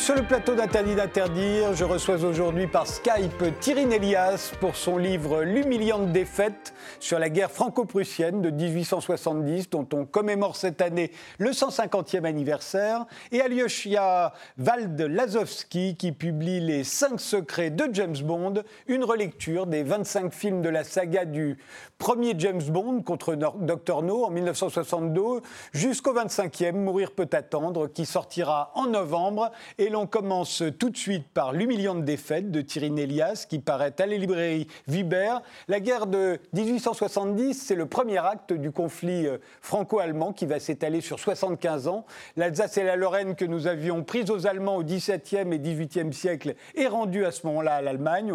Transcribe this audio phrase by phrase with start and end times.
[0.00, 1.74] Sur le plateau d'Interdit d'interdire.
[1.74, 7.50] Je reçois aujourd'hui par Skype Thierry Elias pour son livre L'humiliante défaite sur la guerre
[7.50, 16.12] franco-prussienne de 1870 dont on commémore cette année le 150e anniversaire et Alyosha Wald-Lazowski qui
[16.12, 18.54] publie Les cinq secrets de James Bond,
[18.86, 21.58] une relecture des 25 films de la saga du
[21.98, 28.72] premier James Bond contre Dr No en 1962 jusqu'au 25e Mourir peut attendre qui sortira
[28.74, 33.94] en novembre et commence tout de suite par l'humiliante défaite de Thierry Nélias qui paraît
[33.98, 35.38] à la librairie Viber.
[35.68, 41.00] La guerre de 1870, c'est le premier acte du conflit euh, franco-allemand qui va s'étaler
[41.00, 42.06] sur 75 ans.
[42.36, 46.54] L'Alsace et la Lorraine que nous avions prises aux Allemands au XVIIe et XVIIIe siècle
[46.74, 48.32] est rendue à ce moment-là à l'Allemagne.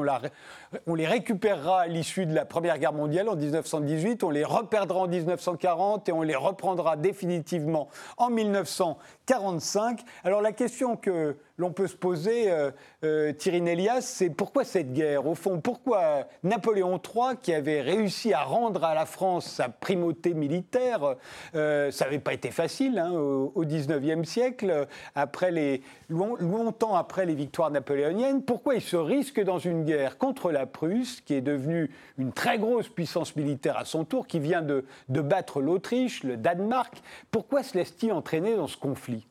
[0.88, 5.00] On, les récupérera à l'issue de la Première Guerre mondiale en 1918, on les reperdra
[5.02, 10.02] en 1940 et on les reprendra définitivement en 1945.
[10.24, 12.72] Alors la question que l'on peut se poser, euh,
[13.04, 15.26] euh, Thierry Nélias, c'est pourquoi cette guerre?
[15.26, 20.34] Au fond, pourquoi Napoléon III, qui avait réussi à rendre à la France sa primauté
[20.34, 21.16] militaire,
[21.56, 27.36] euh, ça n'avait pas été facile hein, au XIXe siècle, après les, longtemps après les
[27.36, 31.90] victoires napoléoniennes, pourquoi il se risque dans une guerre contre la Prusse, qui est devenue
[32.18, 36.38] une très grosse puissance militaire à son tour, qui vient de, de battre l'Autriche, le
[36.38, 37.02] Danemark?
[37.32, 39.26] Pourquoi se laisse-t-il entraîner dans ce conflit?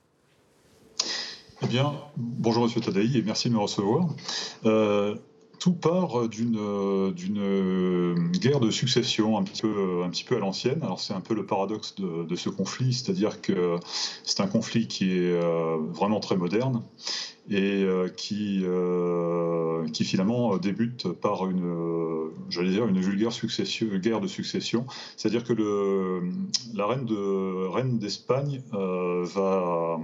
[1.67, 4.09] Bien, bonjour Monsieur Tadei et merci de me recevoir.
[4.65, 5.15] Euh,
[5.58, 9.62] tout part d'une guerre de succession un petit
[10.24, 10.83] peu, à l'ancienne.
[10.83, 13.78] Alors c'est un peu le paradoxe de, ce conflit, c'est-à-dire que
[14.25, 16.82] c'est un conflit qui est euh, vraiment très moderne
[17.48, 24.26] et euh, qui, euh, finalement débute par une, j'allais dire, une vulgaire succession, guerre de
[24.26, 24.87] succession.
[25.16, 26.22] C'est-à-dire que
[26.75, 29.98] la reine d'Espagne va,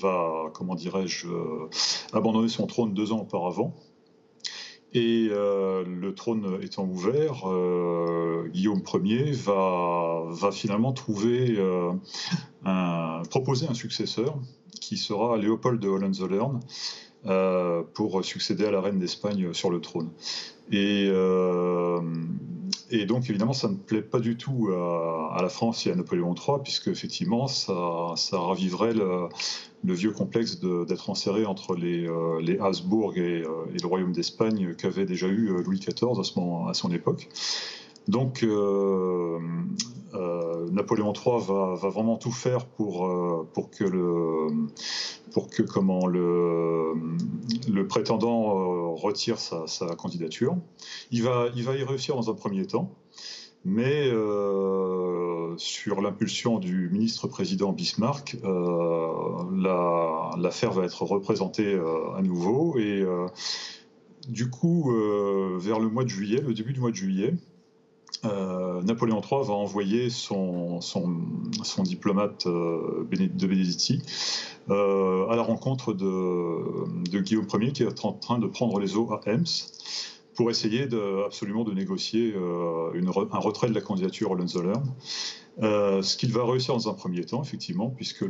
[0.00, 1.28] va, comment dirais-je,
[2.12, 3.74] abandonner son trône deux ans auparavant.
[4.94, 11.92] Et euh, le trône étant ouvert, euh, Guillaume Ier va, finalement trouver, euh,
[13.30, 14.38] proposer un successeur
[14.80, 16.60] qui sera Léopold de Hohenzollern
[17.94, 20.10] pour succéder à la reine d'Espagne sur le trône.
[22.92, 25.94] Et, donc évidemment, ça ne plaît pas du tout à, à, la France et à
[25.94, 29.28] Napoléon III, puisque effectivement, ça, ça raviverait le,
[29.94, 35.06] vieux complexe d'être enserré entre les, euh, Habsbourg et, euh, et, le royaume d'Espagne qu'avait
[35.06, 36.20] déjà eu euh, Louis XIV
[36.68, 37.28] à son époque.
[38.08, 38.44] Donc
[40.72, 43.08] Napoléon III va, vraiment tout faire pour,
[43.52, 43.84] pour que
[47.68, 50.56] le prétendant retire sa, candidature.
[51.10, 52.94] Il va, y réussir dans un premier temps
[53.64, 62.76] mais euh, sur l'impulsion du ministre-président Bismarck, euh, l'affaire va être représentée euh, à nouveau
[62.76, 63.04] et
[64.28, 64.92] du coup,
[65.58, 67.34] vers le mois de juillet, le début du mois de juillet,
[68.24, 70.80] Napoléon III va envoyer son,
[71.84, 74.02] diplomate de Benedetti
[74.68, 79.20] à la rencontre de, Guillaume Ier qui est en train de prendre les eaux à
[79.26, 79.44] Ems
[80.34, 80.88] pour essayer
[81.26, 82.90] absolument de négocier euh,
[83.32, 84.82] un retrait de la candidature Hohenzollern.
[85.60, 88.24] Euh, ce qu'il va réussir dans un premier temps, effectivement, puisque,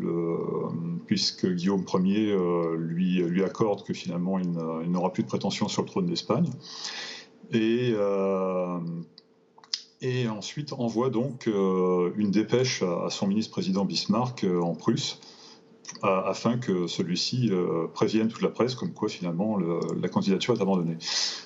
[1.47, 4.51] Guillaume Ier euh, lui, accorde que finalement il
[4.91, 6.51] n'aura plus de prétention sur le trône d'Espagne.
[7.53, 8.79] Et, euh,
[10.03, 15.19] et ensuite envoie donc euh, une dépêche à, son ministre-président Bismarck en Prusse
[16.03, 20.97] afin que celui-ci euh, prévienne toute la presse comme quoi finalement la candidature est abandonnée.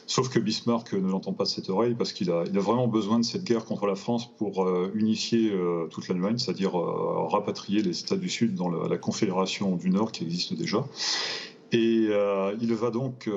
[0.07, 3.25] Sauf que Bismarck ne l'entend pas de cette oreille parce qu'il a, vraiment besoin de
[3.25, 8.17] cette guerre contre la France pour euh, unifier euh, toute l'Allemagne, c'est-à-dire rapatrier les États
[8.17, 10.85] du Sud dans la, Confédération du Nord qui existe déjà.
[11.73, 12.09] Et
[12.61, 13.29] il va donc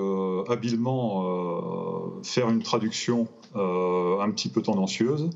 [0.48, 5.30] habilement faire une traduction un petit peu tendancieuse,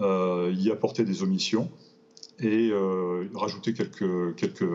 [0.00, 1.70] y apporter des omissions
[2.40, 4.68] et euh, rajouter quelques, quelques,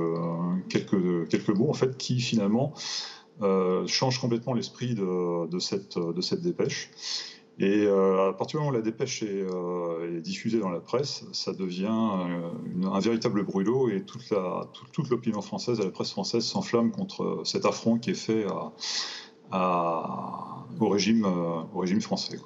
[0.70, 2.74] quelques, quelques mots en fait, qui finalement
[3.42, 6.92] euh, changent complètement l'esprit de, cette, de cette dépêche.
[7.60, 11.26] Et euh, à partir du moment où la dépêche est, euh, diffusée dans la presse,
[11.32, 16.12] ça devient euh, un véritable brûlot et toute, la, toute, l'opinion française et la presse
[16.12, 18.46] française s'enflamme contre cet affront qui est fait
[19.52, 22.38] au, régime, au régime français.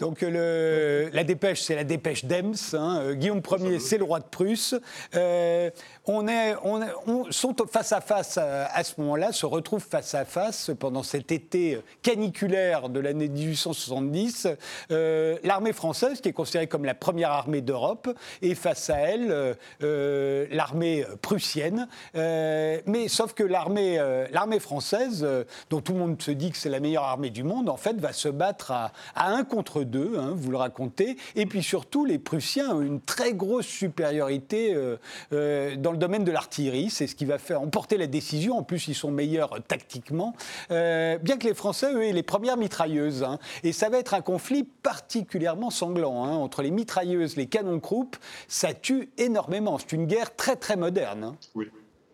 [0.00, 2.54] Donc le, la dépêche, c'est la dépêche d'Ems.
[2.72, 2.98] Hein.
[3.00, 4.74] Euh, Guillaume Ier, c'est le roi de Prusse.
[5.14, 5.70] Euh,
[6.04, 10.72] on, est, on, sont face à face à, ce moment-là, se retrouvent face à face
[10.78, 14.48] pendant cet été caniculaire de l'année 1870.
[14.90, 18.08] Euh, l'armée française, qui est considérée comme la première armée d'Europe,
[18.42, 21.88] et face à elle, l'armée prussienne.
[22.14, 23.98] mais sauf que l'armée
[24.32, 25.26] l'armée française,
[25.70, 27.96] dont tout le monde se dit que c'est la meilleure armée du monde, en fait,
[28.00, 31.16] va se battre à, à un contre deux, hein, vous le racontez.
[31.36, 34.96] Et puis surtout, les Prussiens ont une très grosse supériorité euh,
[35.32, 36.90] euh, dans le domaine de l'artillerie.
[36.90, 38.58] C'est ce qui va faire emporter la décision.
[38.58, 40.34] En plus, ils sont meilleurs tactiquement.
[40.70, 43.22] Euh, bien que les Français, aient les premières mitrailleuses.
[43.22, 43.38] Hein.
[43.62, 46.24] Et ça va être un conflit particulièrement sanglant.
[46.24, 48.16] Hein, entre les mitrailleuses, les canons croupe,
[48.48, 49.78] ça tue énormément.
[49.78, 51.36] C'est une guerre très, très moderne.
[51.54, 51.66] Oui.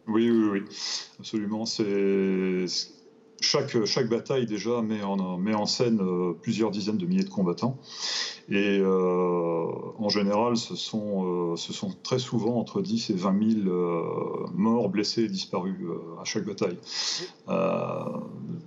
[0.08, 0.62] Oui, oui, oui,
[1.20, 1.64] absolument.
[3.40, 7.78] Chaque, bataille déjà met en, scène euh, plusieurs dizaines de milliers de combattants.
[8.48, 9.66] Et euh,
[9.98, 14.88] en général, ce sont, euh, ce sont très souvent entre 10 et 20 000 morts,
[14.88, 15.76] blessés et disparus
[16.20, 16.78] à chaque bataille.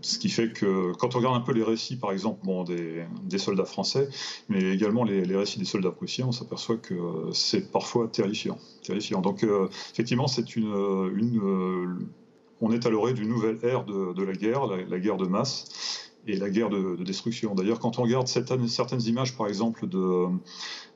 [0.01, 3.65] ce qui fait que quand on regarde un peu les récits, par exemple, des, soldats
[3.65, 4.09] français,
[4.49, 6.95] mais également les, récits des soldats prussiens, on s'aperçoit que
[7.33, 8.57] c'est parfois terrifiant.
[8.83, 9.21] terrifiant.
[9.21, 9.45] Donc
[9.91, 10.65] effectivement, c'est une
[12.63, 16.38] on est à l'orée d'une nouvelle ère de, la guerre, la, guerre de masse et
[16.38, 17.56] la guerre de, destruction.
[17.56, 20.27] D'ailleurs, quand on regarde certaines, images, par exemple, de,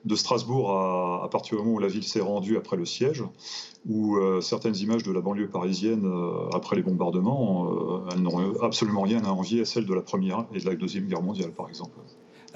[0.06, 3.22] de Strasbourg à, partir du moment où la ville s'est rendue après le siège,
[3.86, 8.62] ou euh, certaines images de la banlieue parisienne euh, après les bombardements, euh, elles n'ont
[8.62, 11.52] absolument rien à envier à celles de la Première et de la Deuxième Guerre mondiale,
[11.52, 11.98] par exemple.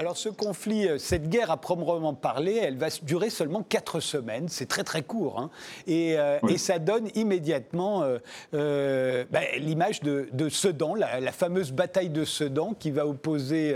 [0.01, 4.49] Alors ce conflit, euh, cette guerre à proprement parler, elle va durer seulement quatre semaines.
[4.49, 5.39] C'est très très court.
[5.39, 5.51] Hein.
[5.87, 8.03] Euh, et, ça donne immédiatement
[8.55, 13.75] euh, ben, l'image de, Sedan, la, fameuse bataille de Sedan qui va opposer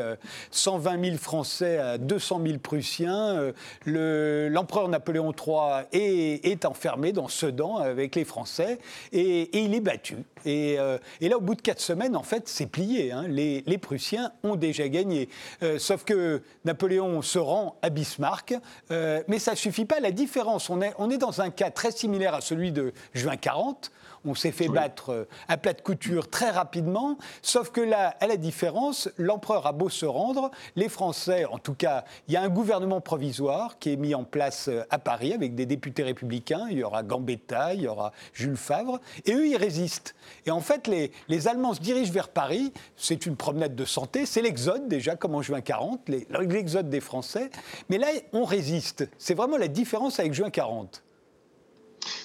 [0.50, 3.54] 120 000 Français à 200 000 Prussiens.
[3.86, 8.80] L'empereur Napoléon III est, enfermé dans Sedan avec les Français
[9.14, 10.18] et, il est battu.
[10.44, 13.12] Et, là, au bout de quatre semaines, en fait, c'est plié.
[13.12, 13.26] Hein.
[13.28, 15.30] Les, les, Prussiens ont déjà gagné.
[15.78, 16.15] sauf que
[16.64, 18.56] Napoléon se rend à Bismarck,
[18.92, 20.00] euh, mais ça ne suffit pas.
[20.00, 23.38] La différence, on est, on est dans un cas très similaire à celui de juin
[23.38, 23.92] 40,
[24.26, 28.28] on s'est fait battre euh, à plat de couture très rapidement, sauf que là, à
[28.28, 32.42] la différence, l'empereur a beau se rendre, les Français, en tout cas, il y a
[32.42, 36.68] un gouvernement provisoire qui est mis en place euh, à Paris avec des députés républicains,
[36.70, 40.16] il y aura Gambetta, il y aura Jules Favre, et eux, ils résistent.
[40.46, 44.26] Et en fait, les, les Allemands se dirigent vers Paris, c'est une promenade de santé,
[44.26, 47.50] c'est l'exode déjà, comme en juin 40, l'exode des Français,
[47.90, 49.08] mais là, on résiste.
[49.18, 51.04] C'est vraiment la différence avec juin 40.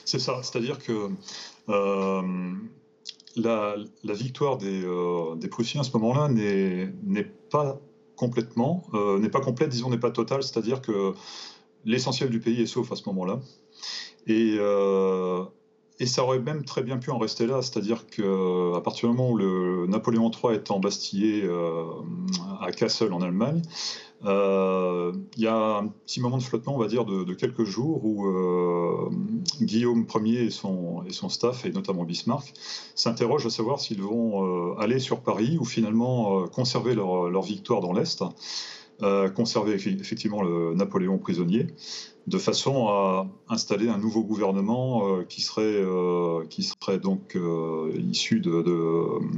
[0.04, 1.10] C'est ça, c'est-à-dire que
[1.68, 2.22] euh,
[3.36, 7.78] la, victoire euh, des, Prussiens à ce moment-là n'est pas
[8.16, 11.14] complètement, euh, n'est pas complète, disons, n'est pas totale, c'est-à-dire que
[11.84, 13.40] l'essentiel du pays est sauf à ce moment-là.
[14.26, 14.58] Et,
[16.06, 19.86] ça aurait même très bien pu en rester là, c'est-à-dire qu'à partir du moment où
[19.86, 21.46] Napoléon III est embastillé
[22.60, 23.62] à Kassel en Allemagne,
[24.26, 28.04] euh, il y a un petit moment de flottement, on va dire, de, quelques jours
[28.04, 29.08] où euh,
[29.62, 32.52] Guillaume Ier et son, et son staff, et notamment Bismarck,
[32.94, 37.80] s'interrogent à savoir s'ils vont euh, aller sur Paris ou finalement conserver leur, leur, victoire
[37.80, 38.22] dans l'Est,
[39.34, 41.68] conserver effectivement le Napoléon prisonnier,
[42.26, 45.82] de façon à installer un nouveau gouvernement qui serait
[46.50, 47.38] qui serait donc
[47.96, 48.62] issu de,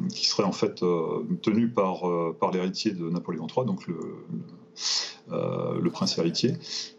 [0.08, 0.84] qui serait en fait
[1.42, 2.02] tenu par
[2.40, 3.94] par l'héritier de Napoléon III, donc le
[5.30, 6.54] le prince héritier,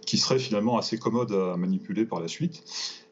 [0.05, 2.63] qui serait finalement assez commode à manipuler par la suite.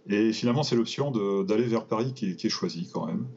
[0.09, 1.11] Et finalement, c'est l'option
[1.43, 3.27] d'aller vers Paris qui est, choisie quand même.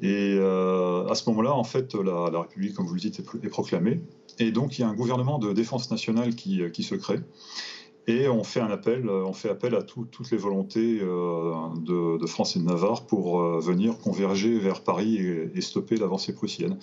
[0.00, 4.00] Et euh, à ce moment-là, en fait, la, République, comme vous le dites, est, proclamée.
[4.38, 7.20] Et donc, il y a un gouvernement de défense nationale qui se crée.
[8.08, 12.26] Et on fait un appel, euh, on fait appel à toutes les volontés euh, de,
[12.26, 16.78] France et de Navarre pour euh, venir converger vers Paris et, stopper l'avancée prussienne.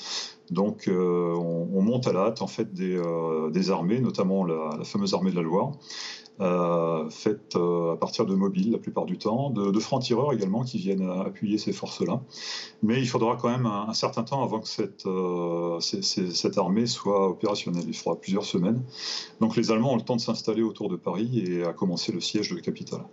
[0.51, 5.35] Donc on, monte à la hâte en fait des, armées, notamment la, fameuse armée de
[5.35, 5.71] la Loire,
[6.41, 10.77] euh, faites euh, à partir de mobiles la plupart du temps, de, francs-tireurs également qui
[10.77, 12.21] viennent appuyer ces forces-là.
[12.83, 17.29] Mais il faudra quand même un, certain temps avant que cette, euh, cette armée soit
[17.29, 17.85] opérationnelle.
[17.87, 18.83] Il faudra plusieurs semaines.
[19.39, 22.19] Donc les Allemands ont le temps de s'installer autour de Paris et à commencer le
[22.19, 23.05] siège de la capitale.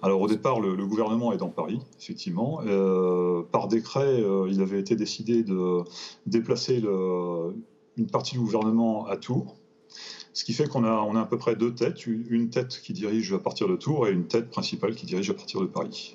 [0.00, 2.60] Alors au départ, le, gouvernement est dans Paris, effectivement.
[3.52, 5.82] par décret, il avait été décidé de
[6.26, 6.82] déplacer
[7.96, 9.56] une partie du gouvernement à Tours,
[10.32, 13.32] ce qui fait qu'on a, on à peu près deux têtes, une tête qui dirige
[13.32, 16.14] à partir de Tours et une tête principale qui dirige à partir de Paris.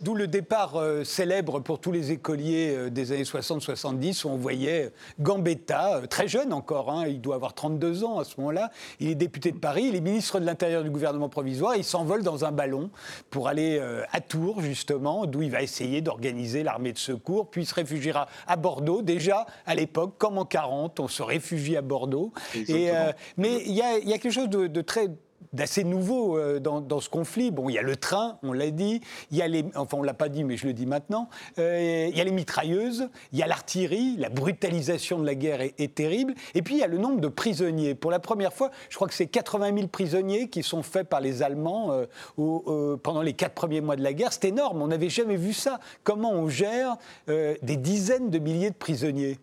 [0.00, 4.36] D'où le, départ euh, célèbre pour tous les écoliers euh, des années 60-70 où on
[4.36, 8.70] voyait Gambetta, euh, très jeune encore, hein, il doit avoir 32 ans à ce moment-là,
[8.98, 12.22] il est député de Paris, il est ministre de l'Intérieur du gouvernement provisoire, il s'envole
[12.22, 12.90] dans un ballon
[13.28, 13.78] pour aller
[14.10, 18.28] à Tours justement, d'où il va essayer d'organiser l'armée de secours, puis il se réfugiera
[18.46, 19.02] à Bordeaux.
[19.02, 22.32] Déjà à l'époque, comme en 40, on se réfugie à Bordeaux.
[22.54, 22.90] Et,
[23.36, 25.10] mais il y, a quelque chose de, de très
[25.52, 27.50] d'assez nouveau euh, dans, ce conflit.
[27.50, 29.00] Bon, il y a le train, on l'a dit,
[29.30, 31.28] il y a les, enfin on l'a pas dit, mais je le dis maintenant,
[31.58, 35.60] euh, il y a les mitrailleuses, il y a l'artillerie, la brutalisation de la guerre
[35.60, 37.94] est, terrible, et puis il y a le nombre de prisonniers.
[37.94, 41.20] Pour la première fois, je crois que c'est 80 000 prisonniers qui sont faits par
[41.20, 41.90] les Allemands
[42.38, 44.32] euh, pendant les quatre premiers mois de la guerre.
[44.32, 45.80] C'est énorme, on n'avait jamais vu ça.
[46.04, 49.38] Comment on gère des dizaines de milliers de prisonniers?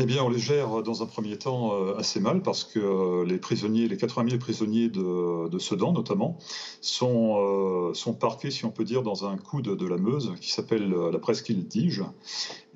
[0.00, 3.24] Eh bien, on les gère dans un premier temps euh, assez mal parce que euh,
[3.24, 6.38] les prisonniers, les 80 000 prisonniers de, Sedan notamment,
[6.80, 10.52] sont, euh, sont parqués, si on peut dire, dans un coude de la Meuse qui
[10.52, 12.04] s'appelle la presqu'île Tige.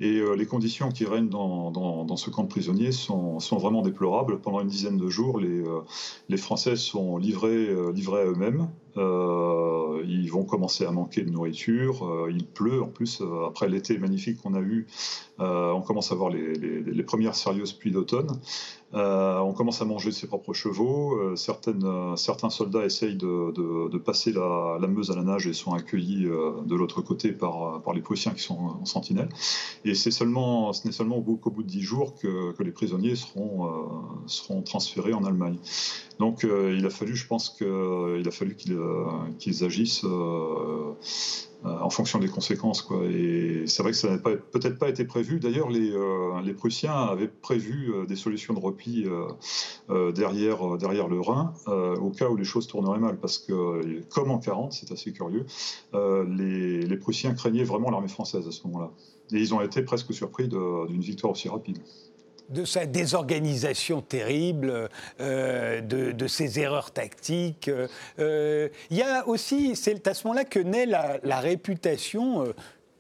[0.01, 4.41] Et les conditions qui règnent dans, ce camp de prisonniers sont, vraiment déplorables.
[4.41, 8.69] Pendant une dizaine de jours, les, Français sont livrés à eux-mêmes.
[8.97, 12.29] Ils vont commencer à manquer de nourriture.
[12.31, 14.87] il pleut en plus après l'été magnifique qu'on a eu.
[15.39, 18.31] on commence à voir les, les première sérieuse pluie d'automne.
[18.95, 21.19] Euh, on commence à manger ses propres chevaux.
[21.19, 26.25] Euh, euh, certains soldats essayent de, passer la, Meuse à la nage et sont accueillis
[26.25, 29.29] de l'autre côté par, les Prussiens qui sont en sentinelle.
[29.85, 32.73] Et c'est seulement, ce n'est seulement au bout, qu'au bout de dix jours que, les
[32.73, 35.57] prisonniers seront, transférés en Allemagne.
[36.19, 40.05] Donc il a fallu, je pense qu'ils agissent
[41.65, 42.83] en fonction des conséquences.
[42.83, 43.05] Quoi.
[43.07, 45.39] Et c'est vrai que ça n'a peut-être pas été prévu.
[45.41, 45.93] D'ailleurs, les,
[46.45, 49.27] les Prussiens avaient prévu des solutions de repli euh,
[49.91, 53.19] euh, derrière, derrière le Rhin, euh, au cas où les choses tourneraient mal.
[53.19, 55.47] Parce que, comme en 40, c'est assez curieux,
[55.93, 58.91] les, les Prussiens craignaient vraiment l'armée française à ce moment-là.
[59.33, 61.79] Et ils ont été presque surpris d'une victoire aussi rapide
[62.53, 67.71] de sa désorganisation terrible, de, de, ses erreurs tactiques.
[68.19, 72.45] il y a aussi, c'est à ce moment-là que naît la, la réputation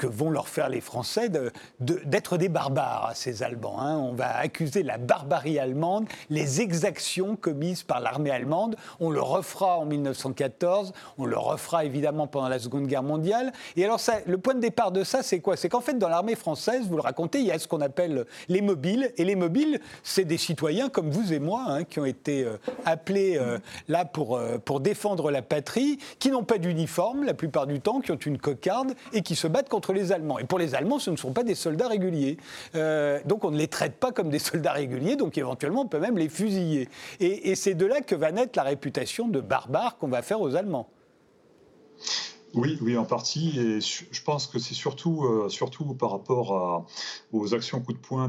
[0.03, 1.31] que vont leur faire les Français
[1.79, 3.81] d'être des barbares à ces Allemands.
[3.81, 3.97] Hein.
[3.99, 8.75] On va accuser la barbarie allemande, les exactions commises par l'armée allemande.
[8.99, 13.53] On le refera en 1914, on le refera évidemment pendant la Seconde Guerre mondiale.
[13.77, 15.57] Et alors, le point de départ de ça, c'est quoi?
[15.57, 18.25] C'est qu'en fait, dans l'armée française, vous le racontez, il y a ce qu'on appelle
[18.49, 19.13] les mobiles.
[19.19, 22.57] Et les mobiles, c'est des citoyens comme vous et moi, hein, qui ont été euh,
[22.87, 27.79] appelés euh, là euh, pour défendre la patrie, qui n'ont pas d'uniforme la plupart du
[27.79, 30.39] temps, qui ont une cocarde et qui se battent contre les Allemands.
[30.39, 32.37] Et pour les Allemands, ce ne sont pas des soldats réguliers.
[32.75, 36.01] Euh, donc on ne les traite pas comme des soldats réguliers, donc éventuellement on peut
[36.01, 36.89] même les fusiller.
[37.21, 40.57] Et, c'est de là que va naître la réputation de barbare qu'on va faire aux
[40.57, 40.89] Allemands.
[42.55, 43.59] Oui, oui, en partie.
[43.59, 46.87] Et je pense que c'est surtout, euh, surtout par rapport
[47.33, 48.29] aux actions coup de poing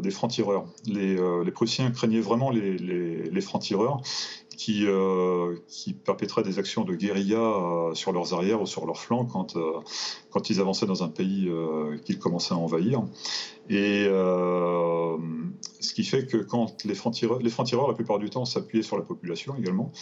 [0.00, 0.66] des francs-tireurs.
[0.86, 4.02] Les, euh, Prussiens craignaient vraiment les, les francs-tireurs
[4.56, 8.98] qui, euh, qui perpétraient des actions de guérilla euh, sur leurs arrières ou sur leurs
[8.98, 9.80] flancs quand, euh,
[10.30, 11.50] quand ils avançaient dans un pays
[12.04, 13.02] qu'ils commençaient à envahir.
[13.68, 14.06] Et
[15.84, 18.96] ce qui fait que quand les francs-tireurs, les francs-tireurs, la plupart du temps, s'appuyaient sur
[18.96, 19.92] la population également,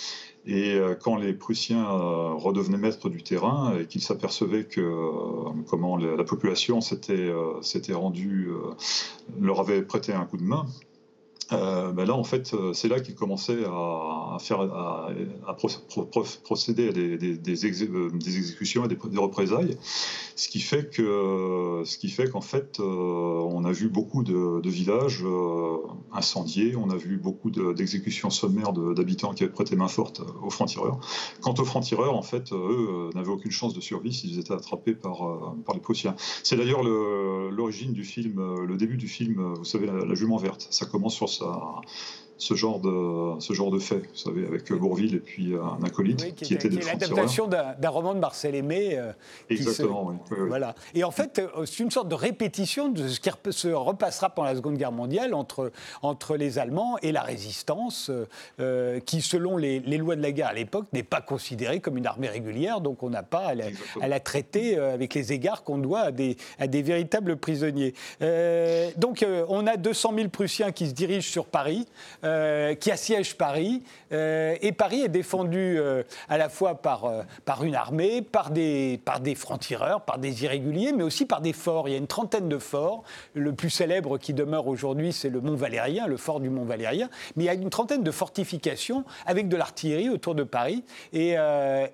[0.47, 4.83] et quand les Prussiens redevenaient maîtres du terrain et qu'ils s'apercevaient que
[5.69, 8.51] comment la, population s'était, s'était rendue,
[9.41, 10.67] leur avait prêté un coup de main,
[11.51, 14.39] euh, ben là, en fait, euh, c'est là qu'ils commençaient à,
[16.45, 17.19] procéder à des,
[17.83, 19.77] euh, exécutions et des, représailles,
[20.37, 21.83] ce qui fait que,
[22.83, 25.25] on a vu beaucoup de, villages
[26.13, 30.99] incendiés, on a vu beaucoup d'exécutions sommaires d'habitants qui avaient prêté main forte aux francs-tireurs.
[31.43, 35.55] Quant aux francs-tireurs, en fait, eux n'avaient aucune chance de survie s'ils étaient attrapés par,
[35.67, 36.15] par les Prussiens.
[36.43, 40.67] C'est d'ailleurs l'origine du film, le début du film, vous savez, la, la jument verte.
[40.71, 41.83] Ça commence sur So.
[42.43, 46.35] Ce genre de ce genre de fait, vous savez, avec Bourville et puis un acolyte
[46.35, 48.99] qui, était, des qui l'adaptation d'un roman de Marcel Aimé.
[48.99, 49.13] Euh,
[49.49, 50.75] Exactement, oui, Voilà.
[50.95, 54.49] Et en fait, euh, c'est une sorte de répétition de ce qui se repassera pendant
[54.49, 55.71] la Seconde Guerre mondiale entre,
[56.03, 58.11] entre les Allemands et la résistance,
[58.61, 62.07] euh, qui, selon les, lois de la guerre à l'époque, n'est pas considérée comme une
[62.07, 63.53] armée régulière, donc on n'a pas
[64.01, 67.95] à la, traiter avec les égards qu'on doit à des, à des véritables prisonniers.
[68.97, 71.87] donc on a 200 000 Prussiens qui se dirigent sur Paris.
[72.81, 73.83] Qui assiège Paris.
[74.11, 75.79] et Paris est défendu
[76.29, 77.11] à la fois par,
[77.45, 81.53] par une armée, par des, par des francs-tireurs, par des irréguliers, mais aussi par des
[81.53, 81.89] forts.
[81.89, 83.05] Il y a une trentaine de forts.
[83.35, 87.09] Le plus célèbre qui demeure aujourd'hui, c'est le Mont Valérien, le fort du Mont Valérien.
[87.37, 90.85] Mais il y a une trentaine de fortifications avec de l'artillerie autour de Paris.
[91.13, 91.37] Et,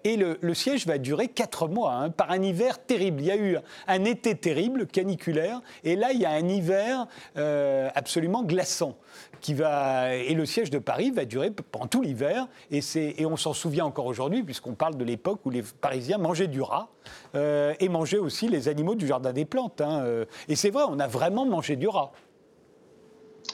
[0.04, 3.21] et le, siège va durer quatre mois, hein, par un hiver terrible.
[3.21, 7.07] Il y a eu un été terrible, caniculaire, et là, il y a un hiver
[7.37, 8.97] euh, absolument glaçant.
[9.40, 13.37] Qui va, et le siège de Paris va durer pendant tout l'hiver, et, et on
[13.37, 16.89] s'en souvient encore aujourd'hui, puisqu'on parle de l'époque où les Parisiens mangeaient du rat
[17.35, 19.81] euh, et mangeaient aussi les animaux du Jardin des Plantes.
[19.81, 20.25] Hein, euh.
[20.49, 22.13] et c'est vrai, on a vraiment mangé du rat.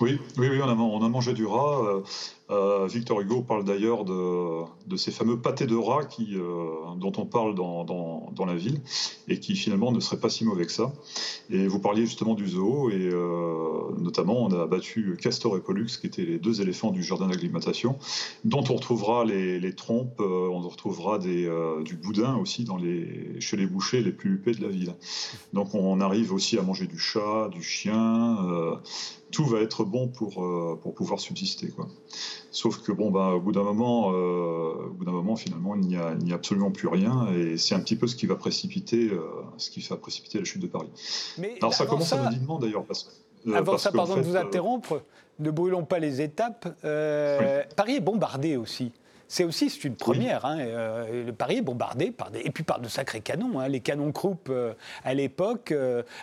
[0.01, 2.03] Oui, oui, oui on, a, on a mangé du rat.
[2.51, 7.55] Euh, Victor Hugo parle d'ailleurs de, ces fameux pâtés de rats euh, dont on parle
[7.55, 8.81] dans, la ville
[9.29, 10.93] et qui finalement ne seraient pas si mauvais que ça.
[11.49, 15.87] Et vous parliez justement du zoo et euh, notamment on a abattu Castor et Pollux
[15.99, 17.99] qui étaient les deux éléphants du jardin d'acclimatation
[18.45, 22.67] dont on retrouvera les, trompes, on retrouvera du boudin aussi
[23.41, 24.95] chez les bouchers les plus huppés de la ville.
[25.55, 28.37] Donc on arrive aussi à manger du chat, du chien
[29.35, 30.35] tout va être bon pour,
[30.95, 31.73] pouvoir subsister.
[32.51, 35.83] Sauf que bon, bah, au bout d'un moment, euh, au bout d'un moment, finalement, il
[35.83, 39.11] n'y a, a, absolument plus rien, et c'est un petit peu ce qui va précipiter,
[39.11, 39.21] euh,
[39.57, 40.91] ce qui va précipiter la chute de Paris.
[41.39, 43.51] Mais Alors ça commence ça, anodinement d'ailleurs, parce que.
[43.51, 45.03] Euh, avant ça, pardon de vous interrompre,
[45.41, 46.69] ne brûlons pas les étapes.
[47.77, 48.93] Paris est bombardé aussi.
[49.35, 50.45] C'est aussi c'est une première.
[50.45, 50.59] Hein,
[51.13, 53.59] le Paris est bombardé par des, et puis par de sacrés canons.
[53.59, 54.49] Hein, les canons Krupp
[55.03, 55.75] à l'époque.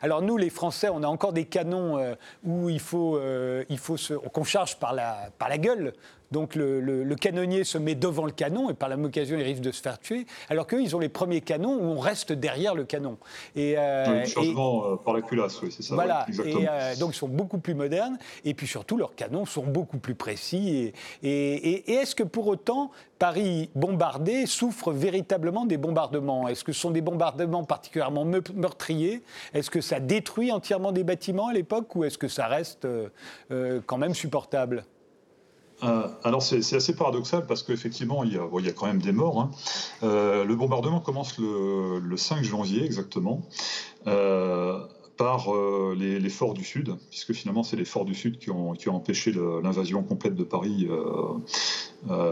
[0.02, 2.16] alors nous, les Français, on a encore des canons
[2.46, 3.20] où il faut,
[3.70, 3.98] il faut
[4.32, 5.92] qu'on charge par la, par la gueule.
[6.32, 9.62] Donc le, canonnier se met devant le canon et par la même occasion il risque
[9.62, 12.74] de se faire tuer, alors qu'eux ils ont les premiers canons où on reste derrière
[12.74, 13.18] le canon.
[13.56, 15.94] Et, euh, changement euh, par la culasse, oui, c'est ça.
[15.96, 19.64] Voilà, et, euh, donc ils sont beaucoup plus modernes et puis surtout leurs canons sont
[19.64, 20.94] beaucoup plus précis.
[21.22, 26.48] Et, est-ce que pour autant Paris bombardé souffre véritablement des bombardements?
[26.48, 29.22] Est-ce que ce sont des bombardements particulièrement meurtriers?
[29.54, 32.88] Est-ce que ça détruit entièrement des bâtiments à l'époque ou est-ce que ça reste
[33.50, 34.86] quand même supportable?
[35.84, 39.42] Euh, alors c'est assez paradoxal parce qu'effectivement il, il, y a quand même des morts.
[39.42, 39.52] Hein.
[40.04, 43.42] Euh, le bombardement commence le, le 5 janvier exactement.
[44.08, 44.80] Euh,
[45.18, 48.74] par euh, les, forts du Sud, puisque finalement c'est les forts du Sud qui ont,
[48.74, 50.88] qui ont empêché l'invasion complète de Paris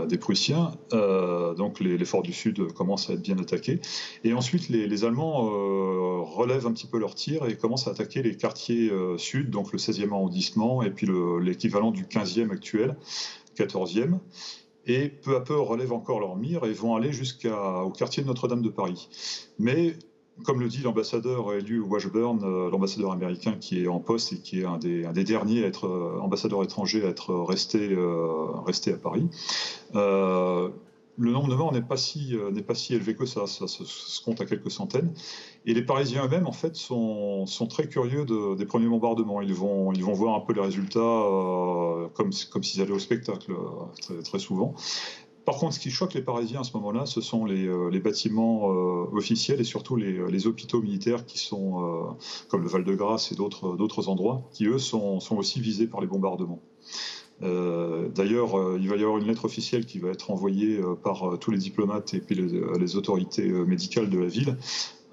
[0.08, 0.72] des Prussiens.
[0.92, 3.80] donc les, forts du Sud commencent à être bien attaqués.
[4.24, 5.44] Et ensuite les, Allemands
[6.24, 9.78] relèvent un petit peu leur tir et commencent à attaquer les quartiers sud, donc le
[9.78, 11.08] 16e arrondissement et puis
[11.42, 12.96] l'équivalent du 15e actuel,
[13.60, 14.20] 14e
[14.86, 18.62] et peu à peu relèvent encore leur mire et vont aller jusqu'au quartier de Notre-Dame
[18.62, 19.10] de Paris.
[19.60, 19.96] Mais
[20.44, 24.62] comme le dit l'ambassadeur élu Washburn, euh, l'ambassadeur américain qui est en poste et qui
[24.62, 28.98] est un des, derniers à être euh, ambassadeur étranger à être resté, euh, resté à
[28.98, 29.28] Paris,
[31.20, 32.36] le nombre de morts n'est pas si
[32.74, 35.14] si élevé que ça, ça se, compte à quelques centaines.
[35.66, 39.42] Et les Parisiens eux-mêmes, en fait, sont, très curieux des premiers bombardements.
[39.42, 41.00] Ils vont voir un peu les résultats
[42.14, 43.54] comme comme s'ils allaient au spectacle
[44.02, 44.76] très, très souvent.
[45.50, 48.72] Par contre, ce qui choque les Parisiens à ce moment-là, ce sont les, euh, bâtiments
[48.72, 52.16] euh, officiels et surtout les, euh, hôpitaux militaires qui sont,
[52.50, 56.62] comme le Val-de-Grâce et d'autres endroits, qui eux sont, aussi visés par les bombardements.
[57.42, 61.58] D'ailleurs, il va y avoir une lettre officielle qui va être envoyée par tous les
[61.58, 64.58] diplomates et puis les, autorités médicales de la ville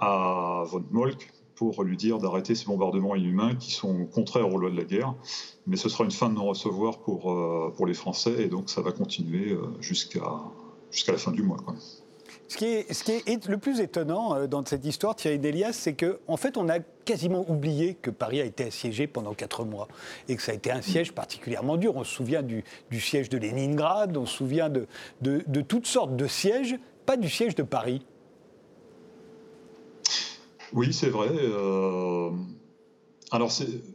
[0.01, 4.71] à von Molk pour lui dire d'arrêter ces bombardements inhumains qui sont contraires aux lois
[4.71, 5.15] de la guerre
[5.67, 8.81] mais ce sera une fin de non-recevoir pour, euh, pour les Français, et donc ça
[8.81, 10.21] va continuer euh, jusqu'à
[11.09, 11.59] la fin du mois.
[12.49, 16.37] Ce qui, est, le plus étonnant euh, dans cette histoire, Thierry Delias, c'est qu'en en
[16.37, 19.89] fait, on a quasiment oublié que Paris a été assiégé pendant quatre mois
[20.29, 21.97] et que ça a été un siège particulièrement dur.
[21.97, 22.63] On se souvient du,
[23.01, 24.87] siège de Leningrad, on se souvient de,
[25.63, 28.03] toutes sortes de sièges, pas du siège de Paris.
[30.73, 31.29] Oui, c'est vrai.
[31.33, 32.31] Euh,
[33.33, 33.51] alors,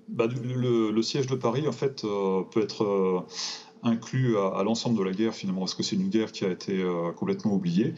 [0.10, 3.26] bah, le, siège de Paris, en fait, euh, peut être
[3.84, 6.82] inclus à, l'ensemble de la guerre, finalement, parce que c'est une guerre qui a été
[6.82, 7.94] euh, complètement oubliée.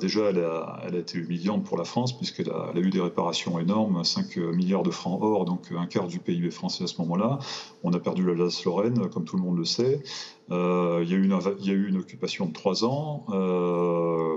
[0.00, 4.36] déjà, elle a, été humiliante pour la France, puisqu'elle a, eu des réparations énormes, 5
[4.36, 7.38] milliards de francs or, donc un quart du PIB français à ce moment-là.
[7.82, 10.02] On a perdu l'Alsace-Lorraine, comme tout le monde le sait.
[10.50, 13.24] il, y a eu une, il y a eu une occupation de trois ans.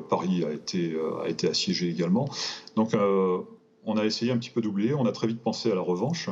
[0.10, 2.30] Paris a été, a été assiégé également.
[2.76, 2.96] Donc,
[3.86, 6.30] on a essayé un petit peu d'oublier, on a très vite pensé à la revanche.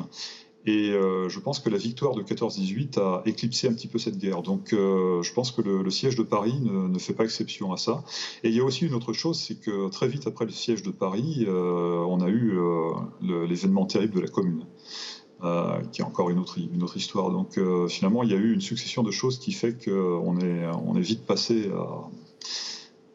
[0.66, 4.18] Et euh, je pense que la victoire de 14-18 a éclipsé un petit peu cette
[4.18, 4.42] guerre.
[4.42, 8.04] Donc euh, je pense que le, siège de Paris ne, fait pas exception à ça.
[8.44, 10.84] Et il y a aussi une autre chose, c'est que très vite après le siège
[10.84, 12.58] de Paris, euh, on a eu
[13.22, 14.66] l'événement terrible de la Commune.
[15.94, 16.58] qui est encore une autre,
[16.98, 17.32] histoire.
[17.32, 21.26] Donc finalement, il y a eu une succession de choses qui fait qu'on est, vite
[21.26, 21.72] passé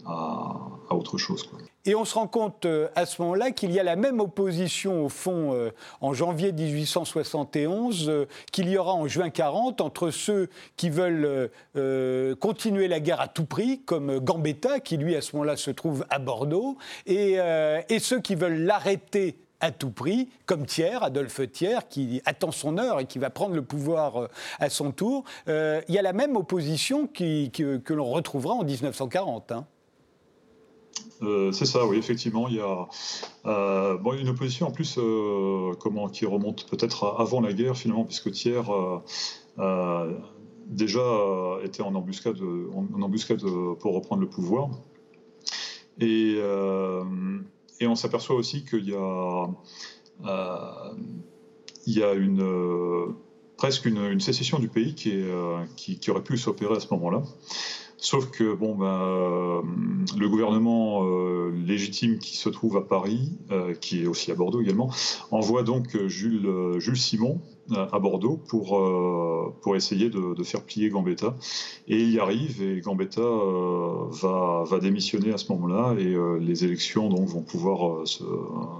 [0.06, 1.48] à, autre chose.
[1.86, 5.04] Et on se rend compte euh, à ce moment-là qu'il y a la même opposition,
[5.04, 5.70] au fond, euh,
[6.00, 11.50] en janvier 1871, euh, qu'il y aura en juin 40, entre ceux qui veulent
[12.40, 16.06] continuer la guerre à tout prix, comme Gambetta, qui lui, à ce moment-là, se trouve
[16.08, 17.38] à Bordeaux, et,
[17.98, 23.00] ceux qui veulent l'arrêter à tout prix, comme Thiers, Adolphe Thiers, qui attend son heure
[23.00, 24.28] et qui va prendre le pouvoir
[24.60, 25.24] à son tour.
[25.46, 29.52] il y a la même opposition que l'on retrouvera en 1940.
[29.52, 29.66] Hein.
[31.22, 32.48] Euh, c'est ça, oui, effectivement.
[32.48, 32.86] Il y a
[33.46, 35.72] euh, une opposition en plus euh,
[36.12, 38.62] qui remonte peut-être avant la guerre, finalement, puisque Thiers
[40.66, 42.38] déjà était en embuscade,
[43.80, 44.70] pour reprendre le pouvoir.
[46.00, 46.40] Et,
[47.86, 49.46] on s'aperçoit aussi qu'il y a,
[53.58, 57.22] presque une, sécession du pays qui aurait pu s'opérer à ce moment-là.
[57.96, 59.62] Sauf que bon, ben, euh,
[60.18, 64.60] le gouvernement euh, légitime qui se trouve à Paris, euh, qui est aussi à Bordeaux
[64.60, 64.90] également,
[65.30, 68.80] envoie donc Jules, Jules Simon à Bordeaux pour,
[69.62, 71.34] pour essayer de, faire plier Gambetta.
[71.88, 77.08] Et il y arrive et Gambetta va, va, démissionner à ce moment-là et les élections
[77.08, 78.24] donc, vont pouvoir se,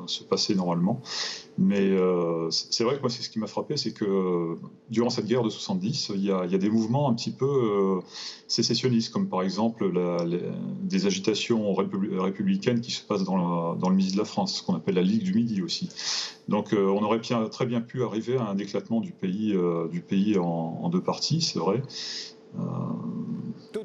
[0.07, 1.01] se, passer normalement.
[1.57, 4.57] Mais euh, c'est vrai que moi, c'est ce qui m'a frappé, c'est que
[4.91, 8.01] durant cette guerre de 70, il y a, des mouvements un petit peu euh,
[8.49, 9.93] sécessionnistes, comme par exemple
[10.83, 14.97] des agitations républicaines qui se passent dans, le Midi de la France, ce qu'on appelle
[14.97, 15.89] la Ligue du Midi aussi.
[16.49, 19.57] Donc euh, on aurait très bien pu arriver à un déclatement du pays,
[19.91, 21.83] du pays en deux parties, c'est vrai.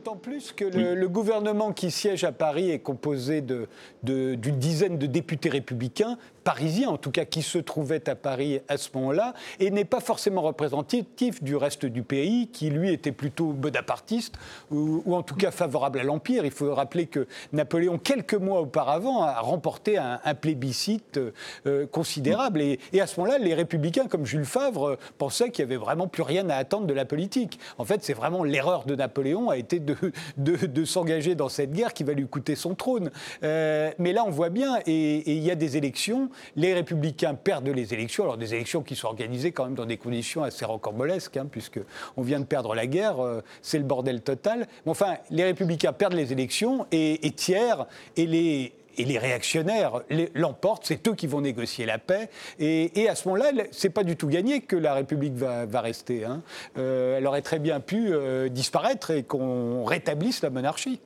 [0.10, 3.68] D'autant plus que le, gouvernement qui siège à Paris est composé d'une
[4.02, 8.78] de, dizaine de députés républicains, parisiens en tout cas, qui se trouvaient à Paris à
[8.78, 13.52] ce moment-là, et n'est pas forcément représentatif du reste du pays, qui lui était plutôt
[13.52, 14.34] bonapartiste,
[14.72, 16.44] ou, en tout cas favorable à l'Empire.
[16.44, 21.20] Il faut rappeler que Napoléon, quelques mois auparavant, a remporté un, plébiscite
[21.68, 22.62] euh, considérable.
[22.62, 26.08] Et, et, à ce moment-là, les républicains, comme Jules Favre, pensaient qu'il n'y avait vraiment
[26.08, 27.60] plus rien à attendre de la politique.
[27.78, 29.96] En fait, c'est vraiment l'erreur de Napoléon a été de,
[30.38, 33.12] de, s'engager dans cette guerre qui va lui coûter son trône.
[33.44, 37.70] Euh, mais là, on voit bien, et il y a des élections, les républicains perdent
[37.70, 41.38] les élections, alors des élections qui sont organisées quand même dans des conditions assez rocambolesques,
[41.38, 44.68] hein, puisqu'on vient de perdre la guerre, euh, c'est le bordel total.
[44.86, 47.86] Mais enfin, les républicains perdent les élections, et, et Thiers
[48.16, 50.02] et les et les réactionnaires
[50.36, 52.30] l'emportent, c'est eux qui vont négocier la paix.
[52.60, 56.26] Et, à ce moment-là, c'est pas du tout gagné que la République va, rester.
[56.26, 56.42] Hein.
[56.78, 61.00] Euh, elle aurait très bien pu euh, disparaître et qu'on rétablisse la monarchie.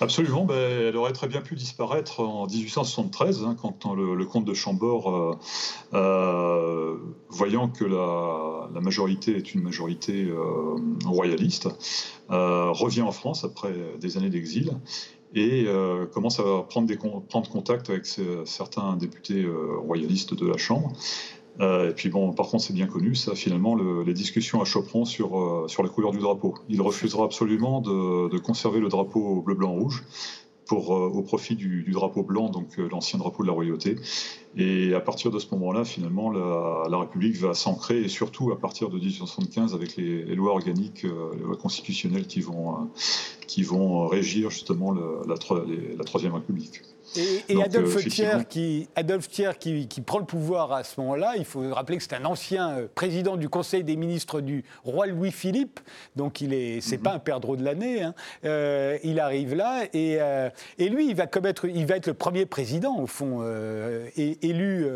[0.00, 4.54] Absolument, ben, elle aurait très bien pu disparaître en 1873, hein, quand le, comte de
[4.54, 5.38] Chambord,
[5.94, 6.96] euh,
[7.30, 10.28] voyant que la, la, majorité est une majorité
[11.06, 11.68] royaliste,
[12.28, 14.70] revient en France après des années d'exil
[15.34, 18.06] et euh, commence à prendre, contact avec
[18.44, 20.92] certains députés euh, royalistes de la Chambre.
[21.60, 25.04] Euh, et puis bon, par contre, c'est bien connu, ça, finalement, les discussions à Chopron
[25.04, 26.54] sur, sur la couleur du drapeau.
[26.68, 30.04] Il refusera absolument de, de conserver le drapeau bleu-blanc-rouge
[30.66, 33.96] pour, au profit du, drapeau blanc, donc l'ancien drapeau de la royauté.
[34.56, 38.88] Et à partir de ce moment-là, finalement, la, République va s'ancrer, et surtout à partir
[38.88, 42.88] de 1875, avec les, lois organiques, les lois constitutionnelles qui vont,
[43.46, 44.94] qui vont régir justement
[45.26, 45.36] la
[46.04, 46.82] Troisième République.
[47.16, 51.62] Et, Adolphe, Thiers, qui, Adolphe Thiers qui, prend le pouvoir à ce moment-là, il faut
[51.72, 55.80] rappeler que c'est un ancien euh, président du Conseil des ministres du roi Louis-Philippe,
[56.16, 57.02] donc il est, c'est mhm.
[57.02, 58.02] pas un perdreau de l'année.
[58.02, 58.14] Hein.
[58.44, 62.14] Euh, il arrive là et, euh, et, lui, il va commettre, il va être le
[62.14, 63.42] premier président au fond
[64.16, 64.86] élu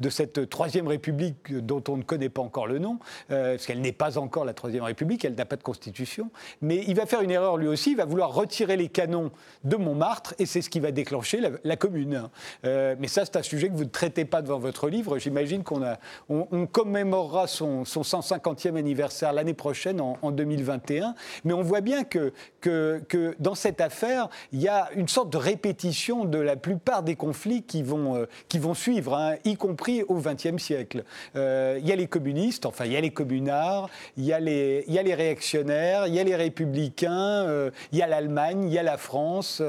[0.00, 3.92] de cette troisième République dont on ne connaît pas encore le nom, parce qu'elle n'est
[3.92, 6.30] pas encore la troisième République, elle n'a pas de constitution.
[6.60, 9.30] Mais il va faire une erreur lui aussi, il va vouloir retirer les canons
[9.64, 12.28] de Montmartre et c'est ce qui va déclencher la, la commune.
[12.64, 15.18] Euh, mais ça, c'est un sujet que vous ne traitez pas devant votre livre.
[15.18, 15.82] J'imagine qu'on
[16.28, 21.14] on, commémorera son, 150e anniversaire l'année prochaine, en, 2021.
[21.44, 25.30] Mais on voit bien que, que, que, dans cette affaire, il y a une sorte
[25.30, 29.56] de répétition de la plupart des conflits qui vont, euh, qui vont suivre, hein, y
[29.56, 31.04] compris au XXe siècle.
[31.36, 34.40] Euh, il y a les communistes, enfin, il y a les communards, il y a
[34.40, 38.64] les, il y a les réactionnaires, il y a les républicains, il y a l'Allemagne,
[38.64, 39.62] il y a la France,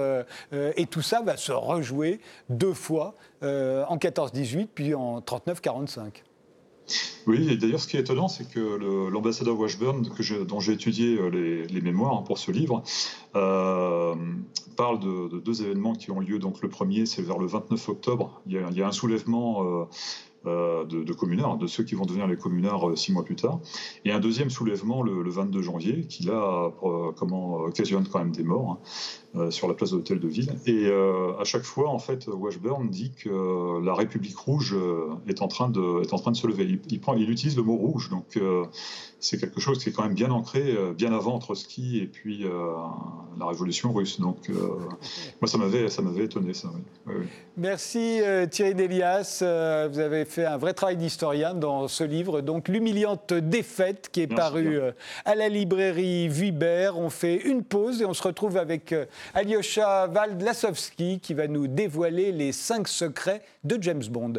[0.52, 1.52] et tout ça va se
[1.84, 2.20] joué
[2.50, 6.24] deux fois, euh, en 14-18, puis en 39-45.
[7.28, 8.60] Oui, et d'ailleurs, ce qui est étonnant, c'est que
[9.10, 10.06] l'ambassadeur Washburn,
[10.46, 12.84] dont j'ai étudié euh, les, mémoires hein, pour ce livre,
[13.36, 14.16] euh,
[14.76, 16.40] parle de, deux événements qui ont lieu.
[16.40, 18.42] Donc, le premier, c'est vers le 29 octobre.
[18.48, 19.88] Il y a, un soulèvement
[20.46, 23.62] de, de, communards, de ceux qui vont devenir les communards six mois plus tard,
[24.04, 26.70] et un deuxième soulèvement le, 22 janvier, qui là
[27.16, 28.72] comment, occasionne quand même des morts.
[28.72, 28.78] Hein,
[29.50, 30.54] sur la place de l'hôtel de ville.
[30.66, 30.92] Et
[31.40, 34.76] à chaque fois, en fait, Washburn dit que la République rouge
[35.28, 36.80] est en train de, est en train de se lever.
[36.90, 38.40] Il, prend, il utilise le mot rouge, donc
[39.20, 42.46] c'est quelque chose qui est quand même bien ancré, bien avant Trotsky et puis
[43.40, 44.20] la révolution russe.
[44.20, 44.50] Donc,
[45.42, 46.70] moi, ça m'avait, ça m'avait étonné, ça.
[47.58, 48.20] Merci
[48.52, 49.40] Thierry Delias.
[49.92, 54.28] vous avez fait un vrai travail d'historien dans ce livre, donc L'humiliante défaite, qui est
[54.28, 54.80] paru
[55.26, 56.98] à la librairie Vuibert.
[56.98, 58.94] On fait une pause et on se retrouve avec
[59.34, 64.34] Alyosha Valdlasowski qui va nous dévoiler les cinq secrets de James Bond.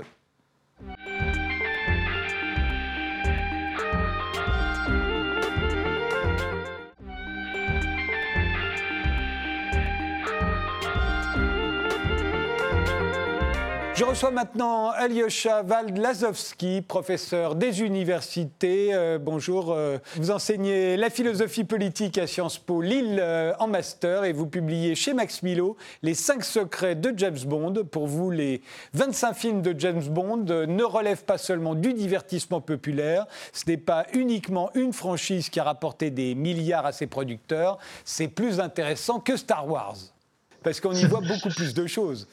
[14.05, 18.93] Je reçois maintenant Alyosha Valdlazowski, professeur des universités.
[18.93, 24.25] Euh, bonjour, euh, vous enseignez la philosophie politique à Sciences Po Lille euh, en master
[24.25, 27.73] et vous publiez chez Max Milo Les 5 secrets de James Bond.
[27.91, 28.61] Pour vous, les
[28.93, 34.05] 25 films de James Bond ne relèvent pas seulement du divertissement populaire, ce n'est pas
[34.13, 39.39] uniquement une franchise qui a rapporté des milliards à ses producteurs, c'est plus intéressant que
[39.39, 39.97] Star Wars.
[40.63, 42.29] Parce qu'on y voit beaucoup plus de choses.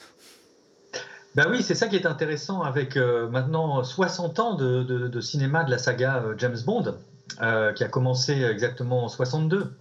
[1.33, 5.71] Ben oui, c'est ça qui est intéressant avec euh, maintenant 60 ans de, cinéma de
[5.71, 6.95] la saga euh, James Bond,
[7.41, 9.71] euh, qui a commencé exactement en 62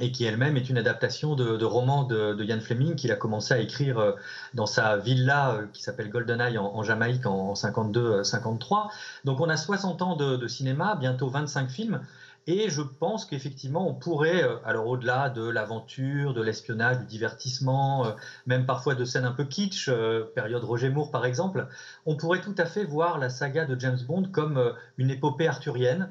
[0.00, 3.58] et qui elle-même est une adaptation de, romans de, Ian Fleming qu'il a commencé à
[3.58, 4.14] écrire
[4.54, 8.88] dans sa villa qui s'appelle GoldenEye en, en Jamaïque en 52-53.
[9.24, 12.00] Donc on a 60 ans de, cinéma, bientôt 25 films.
[12.48, 18.06] Et je pense qu'effectivement, on pourrait, euh, alors au-delà de l'aventure, de l'espionnage, du divertissement,
[18.06, 18.10] euh,
[18.46, 21.68] même parfois de scènes un peu kitsch, euh, période Roger Moore par exemple,
[22.04, 26.08] on pourrait tout à fait voir la saga de James Bond comme une épopée arthurienne.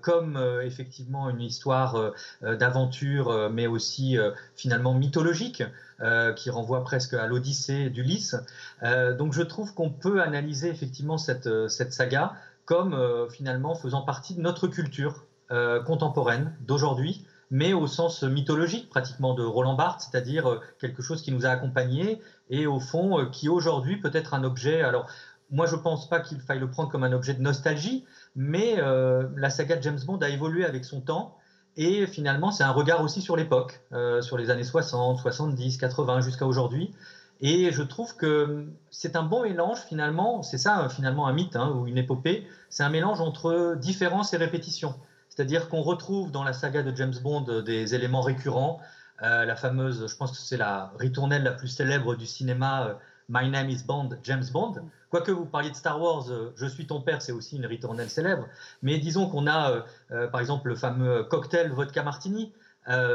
[0.00, 4.16] comme effectivement une histoire d'aventure, mais aussi
[4.56, 5.62] finalement mythologique,
[6.36, 8.36] qui renvoie presque à l'Odyssée d'Ulysse.
[9.18, 14.34] donc je trouve qu'on peut analyser effectivement cette, cette saga comme euh, finalement faisant partie
[14.34, 20.48] de notre culture euh, contemporaine d'aujourd'hui, mais au sens mythologique pratiquement de Roland Barthes, c'est-à-dire
[20.48, 24.44] euh, quelque chose qui nous a accompagnés et au fond qui aujourd'hui peut être un
[24.44, 24.82] objet.
[24.82, 25.08] Alors
[25.50, 28.76] moi je ne pense pas qu'il faille le prendre comme un objet de nostalgie, mais
[28.76, 31.36] la saga de James Bond a évolué avec son temps.
[31.76, 33.80] Et finalement, c'est un regard aussi sur l'époque,
[34.20, 36.94] sur les années 60, 70, 80 jusqu'à aujourd'hui.
[37.46, 41.74] Et je trouve que c'est un bon mélange finalement, c'est ça finalement un mythe hein,
[41.76, 44.94] ou une épopée, c'est un mélange entre différence et répétition.
[45.28, 48.80] C'est-à-dire qu'on retrouve dans la saga de James Bond des éléments récurrents,
[49.22, 52.94] euh, la fameuse, je pense que c'est la ritournelle la plus célèbre du cinéma, euh,
[53.28, 54.76] My Name is Bond, James Bond.
[55.10, 58.08] Quoique vous parliez de Star Wars, euh, Je suis ton père, c'est aussi une ritournelle
[58.08, 58.48] célèbre.
[58.80, 59.84] Mais disons qu'on a
[60.32, 62.54] par exemple le fameux cocktail vodka martini,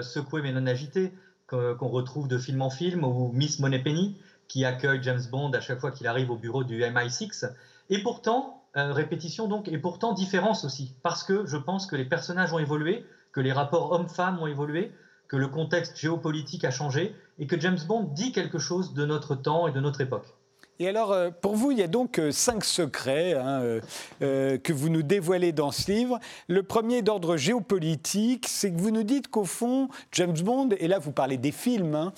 [0.02, 1.14] secoué mais non agité
[1.50, 4.16] qu'on retrouve de film en film, ou Miss Moneypenny,
[4.48, 7.52] qui accueille James Bond à chaque fois qu'il arrive au bureau du MI6.
[7.90, 12.06] Et pourtant, euh, répétition donc, et pourtant différence aussi, parce que je pense que les
[12.06, 14.92] personnages ont évolué, que les rapports hommes-femmes ont évolué,
[15.28, 19.36] que le contexte géopolitique a changé, et que James Bond dit quelque chose de notre
[19.36, 20.36] temps et de notre époque.
[20.82, 23.82] Et alors, euh, pour vous, il y a donc euh, cinq secrets hein,
[24.22, 26.20] euh, que vous nous dévoilez dans ce livre.
[26.48, 30.98] Le premier d'ordre géopolitique, c'est que vous nous dites qu'au fond, James Bond, et là
[30.98, 32.14] vous parlez des films, hein,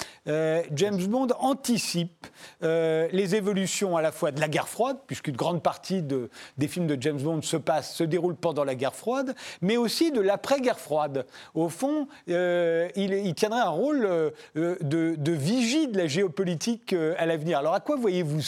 [0.76, 2.28] James Bond anticipe
[2.62, 6.88] les évolutions à la fois de la guerre froide, puisqu'une grande partie de, des films
[6.88, 10.80] de James Bond se passe, se déroule pendant la guerre froide, mais aussi de l'après-guerre
[10.80, 11.26] froide.
[11.56, 17.58] Au fond, il, tiendrait un rôle de, de, vigie de la géopolitique à l'avenir.
[17.58, 18.42] Alors à quoi voyez-vous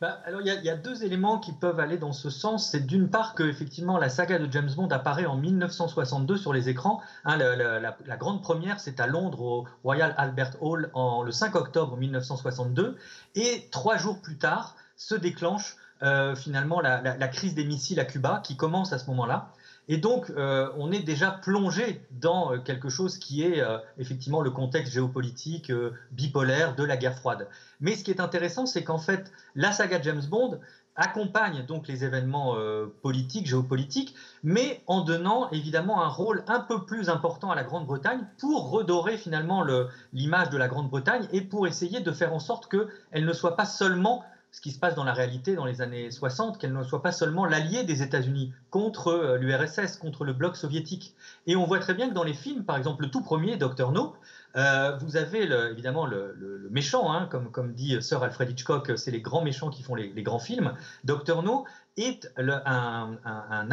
[0.00, 2.68] bah, alors, il y, a deux éléments qui peuvent aller dans ce sens.
[2.70, 6.68] C'est d'une part que effectivement la saga de James Bond apparaît en 1962 sur les
[6.68, 7.00] écrans.
[7.24, 11.96] Hein, la, grande première, c'est à Londres au Royal Albert Hall en, le 5 octobre
[11.96, 12.98] 1962,
[13.36, 18.42] et trois jours plus tard se déclenche euh, finalement la, crise des missiles à Cuba
[18.44, 19.52] qui commence à ce moment-là.
[19.88, 24.40] Et donc, euh, on est déjà plongé dans euh, quelque chose qui est euh, effectivement
[24.40, 25.70] le contexte géopolitique
[26.10, 27.48] bipolaire de la guerre froide.
[27.80, 30.58] Mais ce qui est intéressant, c'est qu'en fait, la saga James Bond
[30.96, 32.56] accompagne donc les événements
[33.02, 38.24] politiques, géopolitiques, mais en donnant évidemment un rôle un peu plus important à la Grande-Bretagne
[38.38, 39.66] pour redorer finalement
[40.12, 43.66] l'image de la Grande-Bretagne et pour essayer de faire en sorte qu'elle ne soit pas
[43.66, 47.02] seulement ce qui se passe dans la réalité dans les années 60, qu'elle ne soit
[47.02, 51.16] pas seulement l'allié des États-Unis contre l'URSS, contre le bloc soviétique.
[51.48, 53.90] Et on voit très bien que dans les films, par exemple le tout premier, Docteur
[53.90, 54.14] No,
[54.56, 59.42] euh, vous avez évidemment le, méchant, hein, comme, dit Sir Alfred Hitchcock, c'est les grands
[59.42, 60.74] méchants qui font les, grands films.
[61.02, 61.64] Dr No
[61.96, 63.18] est un,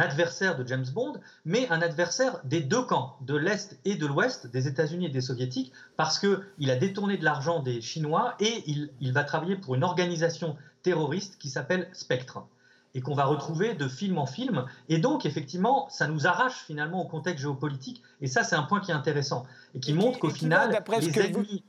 [0.00, 1.14] adversaire de James Bond,
[1.44, 5.20] mais un adversaire des deux camps, de l'Est et de l'Ouest, des États-Unis et des
[5.20, 9.84] Soviétiques, parce qu'il a détourné de l'argent des Chinois et il va travailler pour une
[9.84, 12.44] organisation terroriste qui s'appelle Spectre
[12.94, 14.66] et qu'on va retrouver de film en film.
[14.88, 18.02] Et donc, effectivement, ça nous arrache finalement au contexte géopolitique.
[18.20, 21.64] Et ça, c'est un point qui est intéressant et qui montre qu'au final, les ennemis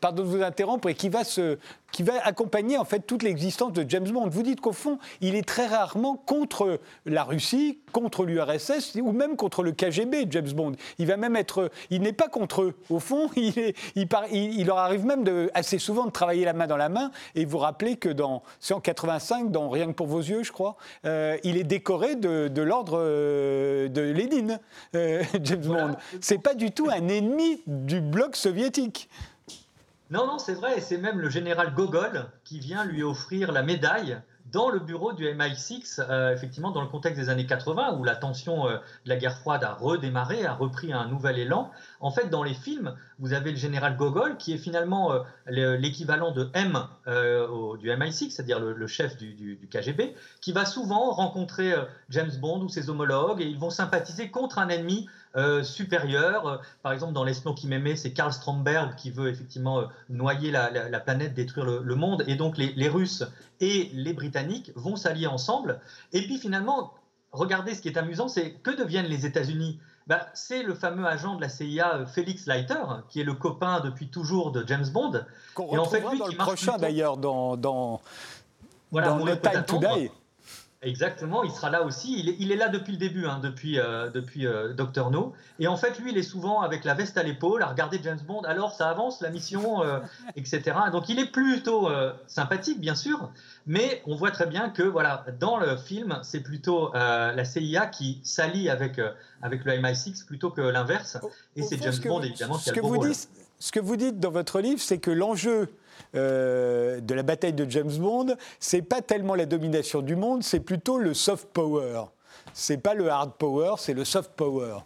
[0.00, 1.58] pardon de vous interrompre, et qui va, se,
[1.90, 4.28] qui va accompagner en fait toute l'existence de James Bond.
[4.28, 9.36] Vous dites qu'au fond, il est très rarement contre la Russie, contre l'URSS ou même
[9.36, 10.72] contre le KGB, James Bond.
[10.98, 12.74] Il va même être, il n'est pas contre eux.
[12.90, 16.52] Au fond, il, est, il, il, leur arrive même de, assez souvent de travailler la
[16.52, 17.10] main dans la main.
[17.34, 20.52] Et vous rappelez que dans, c'est en 85, dans Rien que pour vos yeux, je
[20.52, 20.76] crois,
[21.06, 24.60] euh, il est décoré de, de l'ordre euh, de Lénine,
[24.94, 25.96] euh, James Bond.
[26.20, 29.08] C'est pas du tout un ennemi du bloc soviétique.
[30.12, 33.62] Non, non, c'est vrai, et c'est même le général Gogol qui vient lui offrir la
[33.62, 34.20] médaille
[34.50, 38.14] dans le bureau du MI6, euh, effectivement, dans le contexte des années 80, où la
[38.14, 41.70] tension euh, de la guerre froide a redémarré, a repris un nouvel élan.
[42.00, 46.30] En fait, dans les films, vous avez le général Gogol, qui est finalement euh, l'équivalent
[46.30, 46.78] de M
[47.80, 51.72] du MI6, c'est-à-dire le, chef du, du, KGB, qui va souvent rencontrer
[52.10, 56.60] James Bond ou ses homologues, et ils vont sympathiser contre un ennemi euh, supérieur.
[56.82, 61.00] Par exemple, dans L'espion qui m'aimait, c'est Karl Stromberg qui veut effectivement euh, noyer la,
[61.00, 62.24] planète, détruire le, monde.
[62.26, 63.24] Et donc, les, Russes
[63.60, 65.80] et les Britanniques vont s'allier ensemble.
[66.12, 66.92] Et puis, finalement,
[67.30, 69.80] regardez ce qui est amusant, c'est que deviennent les États-Unis?
[70.06, 73.80] Bah, c'est le fameux agent de la CIA euh, Félix Leiter, qui est le copain
[73.80, 75.24] depuis toujours de James Bond.
[75.54, 78.00] Qu'on en fait, lui, dans le prochain d'ailleurs, dans, dans,
[78.90, 80.10] voilà, dans No Time Today.
[80.84, 82.18] Exactement, il sera là aussi.
[82.18, 85.32] Il est, il est là depuis le début, hein, depuis, euh, depuis euh, Dr No.
[85.60, 88.18] Et en fait, lui, il est souvent avec la veste à l'épaule à regarder James
[88.26, 88.40] Bond.
[88.42, 90.00] Alors, ça avance la mission, euh,
[90.36, 90.62] etc.
[90.90, 91.88] Donc, il est plutôt
[92.26, 93.30] sympathique, bien sûr,
[93.66, 98.20] mais on voit très bien que, voilà, dans le film, c'est plutôt la CIA qui
[98.24, 99.00] s'allie avec,
[99.40, 101.18] avec le MI6 plutôt que l'inverse.
[101.54, 103.12] Et c'est James Bond, évidemment, qui a le rôle.
[103.58, 105.68] ce que vous dites dans votre livre, c'est que l'enjeu
[106.14, 110.60] euh, de la bataille de James Bond, c'est pas tellement la domination du monde, c'est
[110.60, 112.04] plutôt le soft power.
[112.52, 114.78] C'est pas le hard power, c'est le soft power.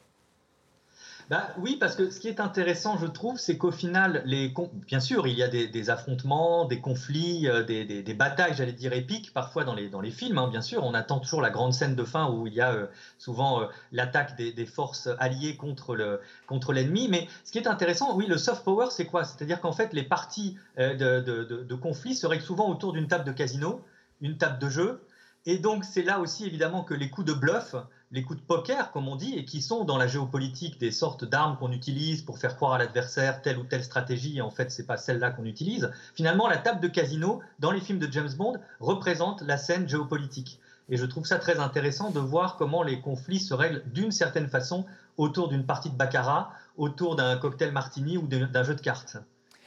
[1.28, 4.54] Bah, oui, parce que ce qui est intéressant, je trouve, c'est qu'au final, les,
[4.86, 9.34] bien sûr, il y a des, affrontements, des conflits, euh, des, batailles, j'allais dire épiques,
[9.34, 10.84] parfois dans les, dans les films, hein, bien sûr.
[10.84, 12.86] On attend toujours la grande scène de fin où il y a euh,
[13.18, 17.08] souvent euh, l'attaque des, forces alliées contre, le, contre l'ennemi.
[17.08, 19.24] Mais ce qui est intéressant, oui, le soft power, c'est quoi?
[19.24, 23.32] C'est-à-dire qu'en fait, les parties de, de, de conflit seraient souvent autour d'une table de
[23.32, 23.80] casino,
[24.20, 25.04] une table de jeu.
[25.44, 27.74] Et donc, c'est là aussi, évidemment, que les coups de bluff
[28.12, 31.24] les coups de poker, comme on dit, et qui sont dans la géopolitique des sortes
[31.24, 34.70] d'armes qu'on utilise pour faire croire à l'adversaire telle ou telle stratégie, et en fait,
[34.70, 35.90] c'est pas celle-là qu'on utilise.
[36.14, 40.60] Finalement, la table de casino, dans les films de James Bond, représente la scène géopolitique.
[40.88, 44.48] Et je trouve ça très intéressant de voir comment les conflits se règlent d'une certaine
[44.48, 49.16] façon autour d'une partie de baccarat, autour d'un cocktail martini ou d'un jeu de cartes.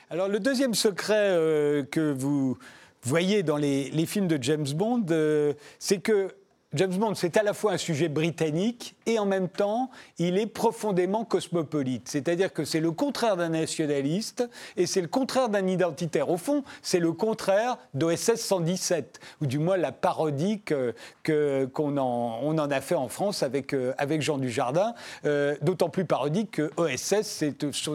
[0.09, 2.57] Alors, le deuxième secret euh, que vous
[3.03, 6.29] voyez dans les, films de James Bond, euh, c'est que
[6.75, 10.45] James Bond, c'est à la fois un sujet britannique et en même temps, il est
[10.45, 12.07] profondément cosmopolite.
[12.07, 16.29] C'est-à-dire que c'est le contraire d'un nationaliste et c'est le contraire d'un identitaire.
[16.29, 22.57] Au fond, c'est le contraire d'OSS 117, ou du moins la parodie qu'on en, on
[22.59, 24.93] en a fait en France avec, euh, avec Jean Dujardin,
[25.25, 27.45] euh, d'autant plus parodique que OSS,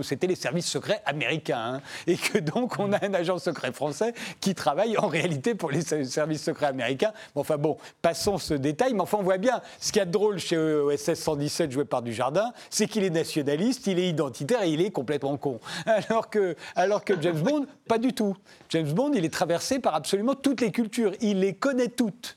[0.03, 4.15] c'était les services secrets américains, hein, et que donc on a un agent secret français
[4.41, 7.13] qui travaille en réalité pour les services secrets américains.
[7.37, 10.11] enfin bon, passons ce détail, mais enfin on voit bien, ce qu'il y a de
[10.11, 14.70] drôle chez OSS 117 joué par Dujardin, c'est qu'il est nationaliste, il est identitaire et
[14.70, 15.61] il est complètement con.
[15.87, 18.37] Alors que, alors que James Bond, pas du tout.
[18.70, 22.37] James Bond, il est traversé par absolument toutes les cultures, il les connaît toutes.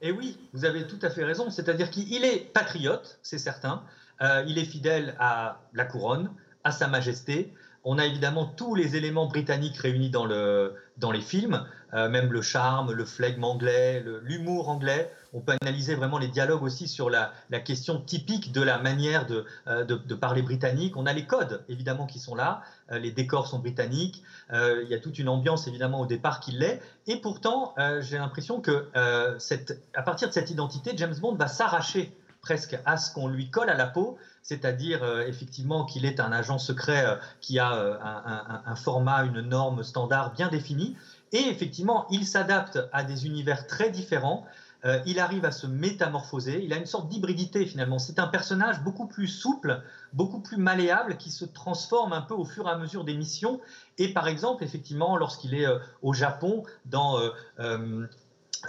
[0.00, 3.82] Et oui, vous avez tout à fait raison, c'est-à-dire qu'il est patriote, c'est certain,
[4.20, 6.30] euh, il est fidèle à la couronne,
[6.64, 7.52] à sa majesté,
[7.84, 11.64] on a évidemment tous les éléments britanniques réunis dans, le, dans les films,
[11.94, 15.12] euh, même le charme, le flegme anglais, l'humour anglais.
[15.34, 17.32] On peut analyser vraiment les dialogues aussi sur la,
[17.64, 19.26] question typique de la manière
[19.66, 20.96] euh, de, parler britannique.
[20.96, 22.62] On a les codes, évidemment, qui sont là.
[22.90, 24.22] Euh, les décors sont britanniques.
[24.52, 26.80] il y a toute une ambiance, évidemment, au départ qui l'est.
[27.06, 28.88] Et pourtant, j'ai l'impression que
[29.94, 33.70] à partir de cette identité, James Bond va s'arracher presque à ce qu'on lui colle
[33.70, 37.70] à la peau c'est-à-dire effectivement qu'il est un agent secret qui a
[38.66, 40.96] un, format, une norme standard bien définie,
[41.32, 44.44] et effectivement, il s'adapte à des univers très différents.
[44.84, 46.62] Euh, il arrive à se métamorphoser.
[46.64, 47.98] Il a une sorte d'hybridité finalement.
[47.98, 49.80] C'est un personnage beaucoup plus souple,
[50.12, 53.60] beaucoup plus malléable, qui se transforme un peu au fur et à mesure des missions.
[53.98, 57.18] Et par exemple, effectivement, lorsqu'il est euh, au Japon, dans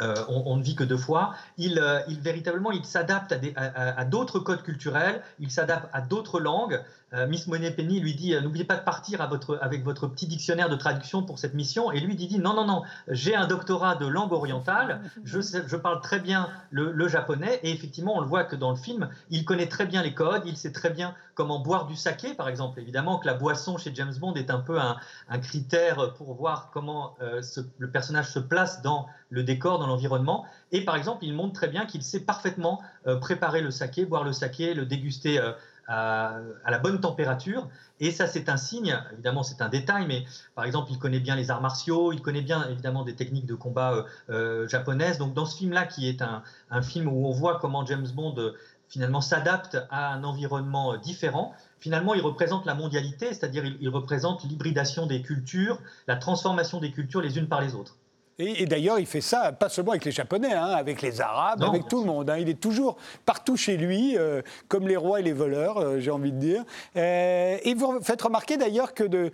[0.01, 1.35] euh, on, ne vit que deux fois.
[1.57, 1.79] Il,
[2.21, 6.81] véritablement, il s'adapte à d'autres codes culturels, il s'adapte à d'autres langues.
[7.13, 10.75] Euh, Miss Penny lui dit euh, N'oubliez pas de partir avec votre petit dictionnaire de
[10.75, 11.91] traduction pour cette mission.
[11.91, 16.19] Et lui dit Non, non, non, j'ai un doctorat de langue orientale, je, parle très
[16.19, 17.59] bien le, japonais.
[17.63, 20.43] Et effectivement, on le voit que dans le film, il connaît très bien les codes,
[20.45, 22.79] il sait très bien comment boire du saké, par exemple.
[22.79, 24.97] Évidemment que la boisson chez James Bond est un peu un,
[25.39, 27.41] critère pour voir comment euh,
[27.77, 30.45] le personnage se place dans le décor, dans l'environnement.
[30.71, 32.81] Et par exemple, il montre très bien qu'il sait parfaitement
[33.19, 35.39] préparer le saké, boire le saké, le déguster
[35.87, 37.67] à, la bonne température.
[37.99, 40.25] Et ça, c'est un signe, évidemment, c'est un détail, mais
[40.55, 43.55] par exemple, il connaît bien les arts martiaux, il connaît bien, évidemment, des techniques de
[43.55, 45.17] combat euh, euh, japonaises.
[45.17, 46.43] Donc, dans ce film-là, qui est un,
[46.81, 48.53] film où on voit comment James Bond, euh,
[48.89, 55.05] finalement, s'adapte à un environnement différent, finalement, il représente la mondialité, c'est-à-dire il représente l'hybridation
[55.05, 57.95] des cultures, la transformation des cultures les unes par les autres.
[58.39, 61.87] Et, d'ailleurs, il fait ça pas seulement avec les Japonais, hein, avec les Arabes, avec
[61.87, 62.29] tout le monde.
[62.29, 62.37] Hein.
[62.39, 66.09] Il est toujours partout chez lui, euh, comme les rois et les voleurs, euh, j'ai
[66.09, 66.63] envie de dire.
[66.95, 69.31] Euh, et vous faites remarquer d'ailleurs que de,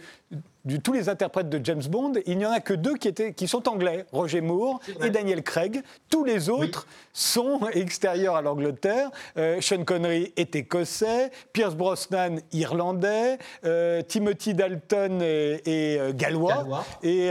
[0.66, 3.34] de tous les interprètes de James Bond, il n'y en a que deux qui, étaient,
[3.34, 5.82] qui sont anglais, Roger Moore et Daniel Craig.
[6.10, 9.10] Tous les autres sont extérieurs à l'Angleterre.
[9.38, 17.30] Euh, Sean Connery est écossais, Pierce Brosnan irlandais, euh, Timothy Dalton est, euh, gallois, Et,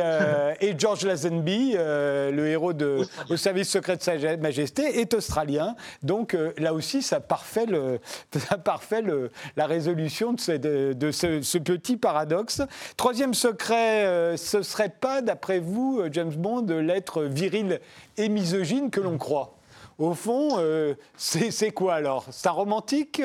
[0.78, 3.00] George Lazenby, le héros de,
[3.30, 5.74] au service secret de Sa Majesté, est australien.
[6.02, 7.98] Donc là aussi, ça parfait, le,
[8.36, 12.62] ça parfait le, la résolution de, ce, de, ce, ce petit paradoxe.
[12.96, 17.80] Troisième secret, euh, ce serait pas, d'après vous, euh, James Bond, l'être viril
[18.16, 19.56] et misogyne que l'on croit.
[19.98, 22.26] Au fond, euh, c'est quoi alors?
[22.30, 23.22] C'est un romantique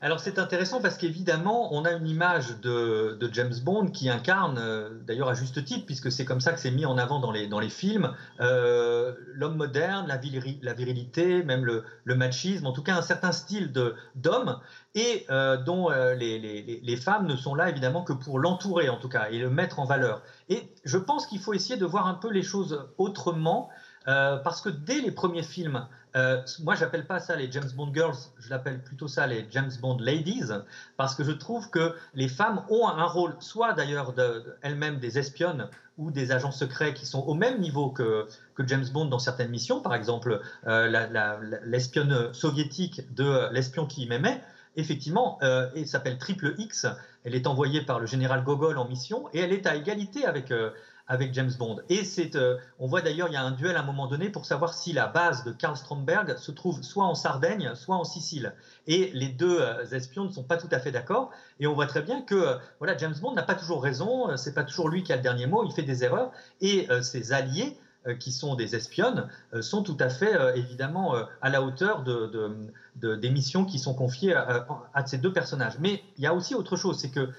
[0.00, 4.62] alors c'est intéressant parce qu'évidemment, on a une image de, James Bond qui incarne,
[5.04, 7.68] d'ailleurs à juste titre, puisque c'est comme ça que c'est mis en avant dans les,
[7.68, 10.20] films, l'homme moderne, la,
[10.62, 13.72] la, virilité, même le, machisme, en tout cas un certain style
[14.14, 14.60] d'homme,
[14.98, 19.08] et euh, dont les, les, femmes ne sont là évidemment que pour l'entourer en tout
[19.08, 20.22] cas, et le mettre en valeur.
[20.48, 23.70] Et je pense qu'il faut essayer de voir un peu les choses autrement,
[24.06, 25.86] parce que dès les premiers films,
[26.16, 29.70] euh, moi, j'appelle pas ça les James Bond Girls, je l'appelle plutôt ça les James
[29.80, 30.50] Bond Ladies,
[30.96, 34.14] parce que je trouve que les femmes ont un rôle, soit d'ailleurs
[34.62, 38.86] elles-mêmes des espionnes ou des agents secrets qui sont au même niveau que, que James
[38.92, 44.42] Bond dans certaines missions, par exemple euh, l'espionne soviétique de l'espion qui m'aimait,
[44.78, 46.86] effectivement, euh, elle s'appelle Triple X,
[47.24, 50.52] elle est envoyée par le général Gogol en mission et elle est à égalité avec,
[50.52, 50.70] euh,
[51.08, 51.80] avec James Bond.
[51.88, 52.02] Et
[52.36, 54.72] euh, on voit d'ailleurs, il y a un duel à un moment donné pour savoir
[54.72, 58.54] si la base de Karl Stromberg se trouve soit en Sardaigne, soit en Sicile.
[58.86, 59.60] Et les deux
[59.90, 61.30] espions ne sont pas tout à fait d'accord.
[61.58, 64.64] Et on voit très bien que voilà, James Bond n'a pas toujours raison, c'est pas
[64.64, 66.30] toujours lui qui a le dernier mot, il fait des erreurs.
[66.60, 67.76] Et ses alliés,
[68.20, 69.28] qui sont des espionnes,
[69.60, 75.06] sont tout à fait évidemment à la hauteur de, des missions qui sont confiées à,
[75.06, 75.78] ces deux personnages.
[75.80, 77.32] Mais il y a aussi autre chose, c'est qu'il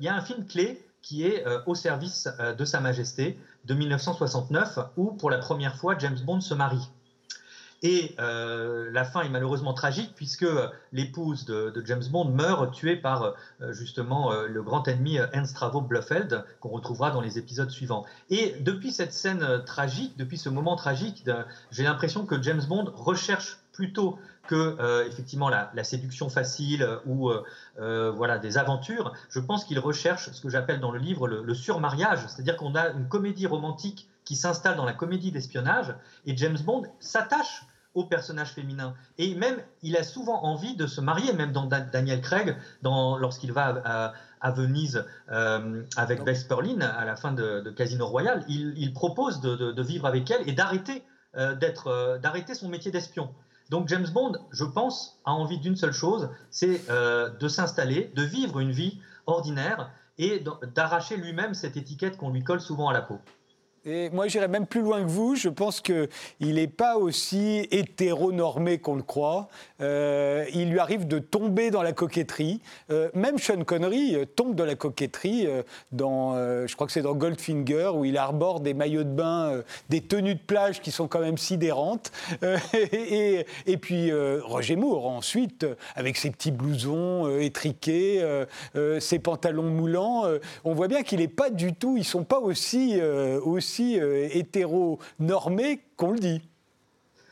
[0.00, 3.74] y a un film clé qui est euh, au service euh, de Sa Majesté de
[3.74, 6.90] 1969, où pour la première fois James Bond se marie.
[7.82, 10.46] Et euh, la fin est malheureusement tragique puisque
[10.92, 13.34] l'épouse de, James Bond meurt tuée par
[13.70, 18.04] justement le grand ennemi Ernst Travo Blofeld qu'on retrouvera dans les épisodes suivants.
[18.30, 21.24] Et depuis cette scène tragique, depuis ce moment tragique,
[21.70, 24.18] j'ai l'impression que James Bond recherche plutôt
[24.48, 27.44] que euh, effectivement la, séduction facile ou euh,
[27.78, 31.54] euh, voilà des aventures, je pense qu'il recherche ce que j'appelle dans le livre le,
[31.54, 35.94] surmariage, c'est-à-dire qu'on a une comédie romantique qui s'installe dans la comédie d'espionnage
[36.26, 37.64] et James Bond s'attache
[37.94, 42.20] au personnage féminin et même il a souvent envie de se marier, même dans Daniel
[42.20, 44.12] Craig, lorsqu'il va
[44.42, 45.02] à, Venise
[45.96, 50.46] avec Bess Perlin à la fin de, Casino Royale, il, propose de, vivre avec elle
[50.46, 51.02] et d'arrêter
[51.34, 53.30] d'être d'arrêter son métier d'espion.
[53.70, 58.22] Donc James Bond, je pense, a envie d'une seule chose, c'est euh, de s'installer, de
[58.22, 63.00] vivre une vie ordinaire et d'arracher lui-même cette étiquette qu'on lui colle souvent à la
[63.00, 63.20] peau.
[64.12, 65.34] Moi, j'irais même plus loin que vous.
[65.34, 66.08] Je pense qu'il
[66.40, 69.48] n'est pas aussi hétéronormé qu'on le croit.
[69.80, 72.60] Euh, il lui arrive de tomber dans la coquetterie.
[72.90, 75.48] Euh, même Sean Connery euh, tombe dans la coquetterie
[75.92, 80.00] dans, je crois que c'est dans Goldfinger, où il arbore des maillots de bain, des
[80.00, 82.12] tenues de plage qui sont quand même sidérantes.
[82.92, 88.24] Et, et, puis Roger Moore, ensuite, avec ses petits blousons étriqués,
[89.00, 90.24] ses pantalons moulants,
[90.64, 96.12] on voit bien qu'il n'est pas du tout, ils sont pas aussi, aussi hétéronormés qu'on
[96.12, 96.42] le dit.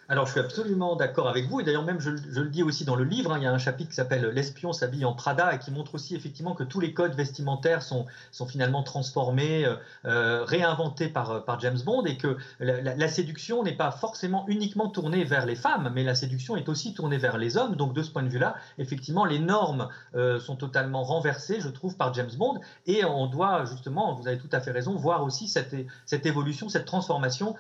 [0.09, 1.61] Alors, je suis absolument d'accord avec vous.
[1.61, 3.59] Et d'ailleurs, même, je, le dis aussi dans le livre, hein, il y a un
[3.59, 6.95] chapitre qui s'appelle L'espion s'habille en Prada et qui montre aussi effectivement que tous les
[6.95, 13.09] codes vestimentaires sont, sont finalement transformés, euh, euh, réinventés par, James Bond et que la,
[13.09, 17.19] séduction n'est pas forcément uniquement tournée vers les femmes, mais la séduction est aussi tournée
[17.19, 17.75] vers les hommes.
[17.75, 21.97] Donc, de ce point de vue-là, effectivement, les normes euh, sont totalement renversées, je trouve,
[21.97, 22.61] par James Bond.
[22.87, 26.69] Et on doit justement, vous avez tout à fait raison, voir aussi cette, cette évolution,
[26.69, 27.57] cette transformation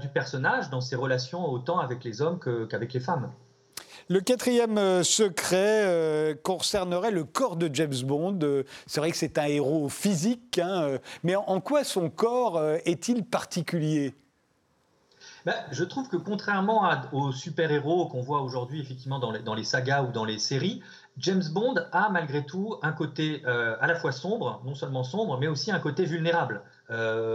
[0.00, 3.30] du personnage dans ses relations autant avec les hommes qu'avec les femmes.
[4.10, 8.38] Le quatrième euh, secret euh, concernerait le corps de James Bond.
[8.42, 13.24] Euh, c'est vrai que c'est un héros physique, hein, mais en, quoi son corps est-il
[13.24, 14.14] particulier?
[15.46, 19.64] Ben, je trouve que contrairement aux super-héros qu'on voit aujourd'hui effectivement dans les, dans les,
[19.64, 20.82] sagas ou dans les séries,
[21.18, 25.46] James Bond a malgré tout un côté à la fois sombre, non seulement sombre, mais
[25.46, 26.62] aussi un côté vulnérable,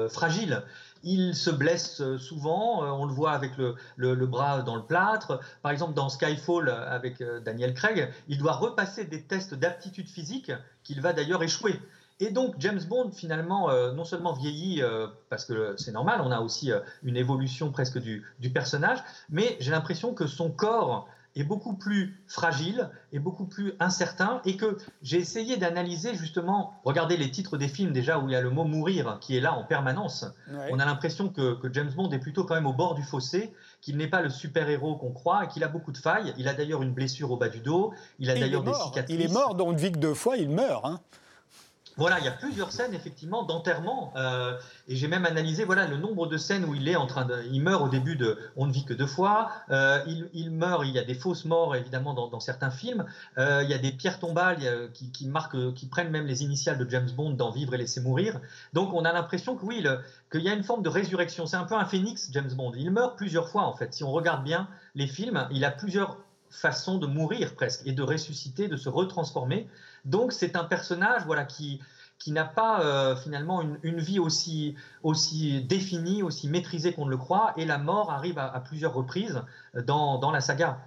[0.10, 0.64] fragile.
[1.04, 5.40] Il se blesse euh, souvent, euh, on le voit avec le, bras dans le plâtre.
[5.62, 10.52] Par exemple, dans Skyfall euh, avec Daniel Craig, il doit repasser des tests d'aptitude physique
[10.84, 11.80] qu'il va d'ailleurs échouer.
[12.22, 14.82] Et donc James Bond finalement non seulement vieillit
[15.30, 16.70] parce que c'est normal, on a aussi
[17.02, 22.90] une évolution presque du personnage, mais j'ai l'impression que son corps est beaucoup plus fragile
[23.12, 27.92] et beaucoup plus incertain et que j'ai essayé d'analyser justement, regardez les titres des films
[27.92, 30.26] déjà où il y a le mot mourir qui est là en permanence.
[30.72, 33.98] On a l'impression que, James Bond est plutôt quand même au bord du fossé, qu'il
[33.98, 36.34] n'est pas le super-héros qu'on croit et qu'il a beaucoup de failles.
[36.38, 39.16] Il a d'ailleurs une blessure au bas du dos, il a d'ailleurs des cicatrices.
[39.16, 40.86] Il est mort dans que deux fois, il meurt.
[40.86, 41.00] Hein.
[42.00, 45.98] Voilà, il y a plusieurs scènes effectivement d'enterrement euh, et j'ai même analysé voilà le
[45.98, 48.68] nombre de scènes où il est en train de, il meurt au début de On
[48.68, 50.02] ne vit que deux fois, euh,
[50.34, 53.06] il, meurt, il y a des fausses morts évidemment dans, certains films,
[53.38, 56.90] euh, il y a des pierres tombales qui, marquent, qui prennent même les initiales de
[56.90, 58.40] James Bond dans Vivre et laisser mourir.
[58.72, 59.86] Donc on a l'impression que oui,
[60.32, 61.48] qu'il y a une forme de résurrection.
[61.48, 62.72] C'est un peu un phénix James Bond.
[62.78, 63.94] Il meurt plusieurs fois en fait.
[63.94, 66.18] Si on regarde bien les films, il a plusieurs
[66.50, 69.68] façons de mourir presque et de ressusciter, de se retransformer.
[70.06, 71.82] Donc c'est un personnage voilà, qui,
[72.28, 77.54] n'a pas euh, finalement une, vie aussi, aussi définie, aussi maîtrisée qu'on ne le croit,
[77.58, 79.42] et la mort arrive à, plusieurs reprises
[79.74, 80.80] dans, dans la saga.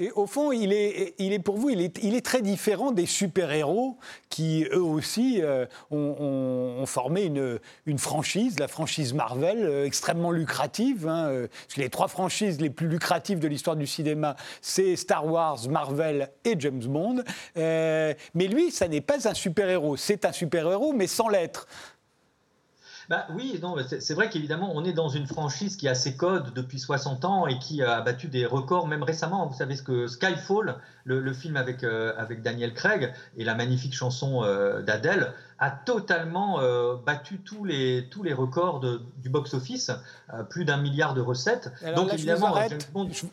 [0.00, 2.92] Et au fond, il est, il est pour vous, il est, il est très différent
[2.92, 3.96] des super-héros
[4.28, 11.08] qui, eux aussi, euh, ont, formé une, une, franchise, la franchise Marvel, euh, extrêmement lucrative.
[11.08, 15.68] Hein, euh, les trois franchises les plus lucratives de l'histoire du cinéma, c'est Star Wars,
[15.68, 17.24] Marvel et James Bond.
[17.56, 19.96] mais lui, ça n'est pas un super-héros.
[19.96, 21.66] C'est un super-héros, mais sans l'être.
[23.08, 26.52] Bah, oui, non, c'est vrai qu'évidemment, on est dans une franchise qui a ses codes
[26.52, 29.46] depuis 60 ans et qui a battu des records, même récemment.
[29.46, 30.76] Vous savez ce que Skyfall,
[31.08, 36.60] le, film avec, euh, avec Daniel Craig et la magnifique chanson euh, d'Adèle, a totalement
[36.60, 39.90] euh, battu tous les, tous les records du box-office,
[40.50, 41.72] plus d'un milliard de recettes.
[41.96, 42.54] Donc évidemment,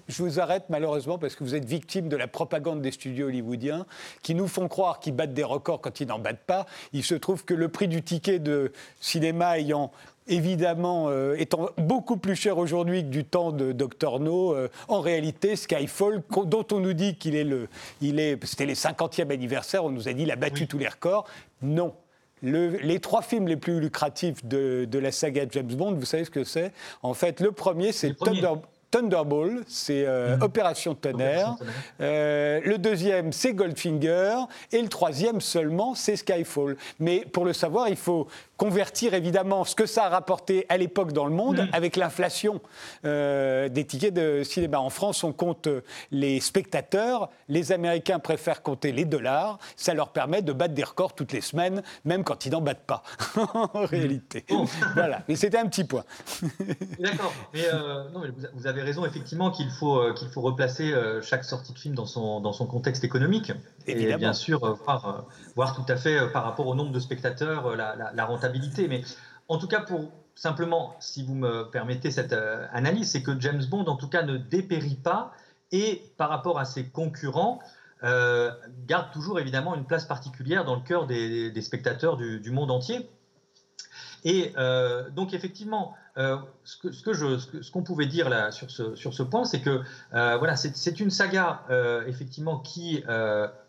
[0.07, 3.85] je vous, arrête, malheureusement parce que vous êtes victime de la propagande des studios hollywoodiens
[4.23, 6.65] qui nous font croire qu'ils battent des records quand ils n'en battent pas.
[6.93, 9.91] Il se trouve que le prix du ticket de cinéma ayant
[10.27, 15.01] évidemment euh, étant beaucoup plus cher aujourd'hui que du temps de Dr No, euh, en
[15.01, 17.67] réalité, Skyfall, dont on nous dit qu'il est le,
[18.01, 20.87] il est, c'était les 50e anniversaire, on nous a dit qu'il a battu tous les
[20.87, 21.27] records.
[21.61, 21.93] Non.
[22.41, 26.43] les trois films les plus lucratifs de, la saga James Bond, vous savez ce que
[26.43, 26.71] c'est?
[27.01, 28.53] En fait, le premier, c'est Thunder,
[28.95, 30.43] Thunderball, c'est euh, mhm.
[30.43, 31.55] Opération Tonnerre.
[31.99, 34.37] Euh, le deuxième, c'est Goldfinger.
[34.71, 36.77] Et le troisième seulement, c'est Skyfall.
[36.99, 41.11] Mais pour le savoir, il faut convertir évidemment ce que ça a rapporté à l'époque
[41.11, 41.69] dans le monde mhm.
[41.73, 42.61] avec l'inflation
[43.03, 44.79] euh, des tickets de cinéma.
[44.79, 45.67] En France, on compte
[46.11, 47.29] les spectateurs.
[47.49, 49.59] Les Américains préfèrent compter les dollars.
[49.75, 52.85] Ça leur permet de battre des records toutes les semaines, même quand ils n'en battent
[52.87, 53.03] pas,
[53.35, 54.45] en réalité.
[54.93, 55.23] Voilà.
[55.27, 56.05] Mais c'était un petit point.
[56.97, 57.33] D'accord.
[57.53, 57.65] Mais,
[58.53, 61.95] vous avez raison, effectivement, qu'il faut, euh, qu'il faut replacer euh, chaque sortie de film
[61.95, 63.51] dans son, dans son contexte économique.
[63.87, 65.25] Et bien sûr, euh, voir,
[65.55, 68.87] voir, tout à fait par rapport au nombre de spectateurs la, rentabilité.
[68.87, 69.03] Mais
[69.49, 72.33] en tout cas, pour simplement, si vous me permettez cette
[72.71, 75.33] analyse, c'est que James Bond, en tout cas, ne dépérit pas
[75.71, 77.59] et par rapport à ses concurrents,
[78.03, 83.09] garde toujours évidemment une place particulière dans le cœur des, spectateurs du, du, monde entier.
[84.23, 84.53] Et
[85.15, 89.23] donc effectivement, ce que, ce je, ce qu'on pouvait dire là sur ce, sur ce
[89.23, 91.63] point, c'est que voilà, c'est une saga
[92.07, 93.03] effectivement qui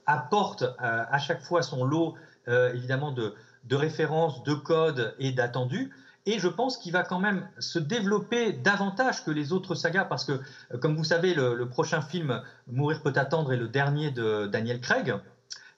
[0.07, 2.15] apporte à chaque fois son lot
[2.47, 3.35] évidemment de,
[3.65, 5.93] de références, de codes et d'attendus.
[6.27, 10.25] Et je pense qu'il va quand même se développer davantage que les autres sagas, parce
[10.25, 14.47] que, euh, comme vous savez, le, prochain film, Mourir peut attendre, est le dernier de
[14.47, 15.15] Daniel Craig.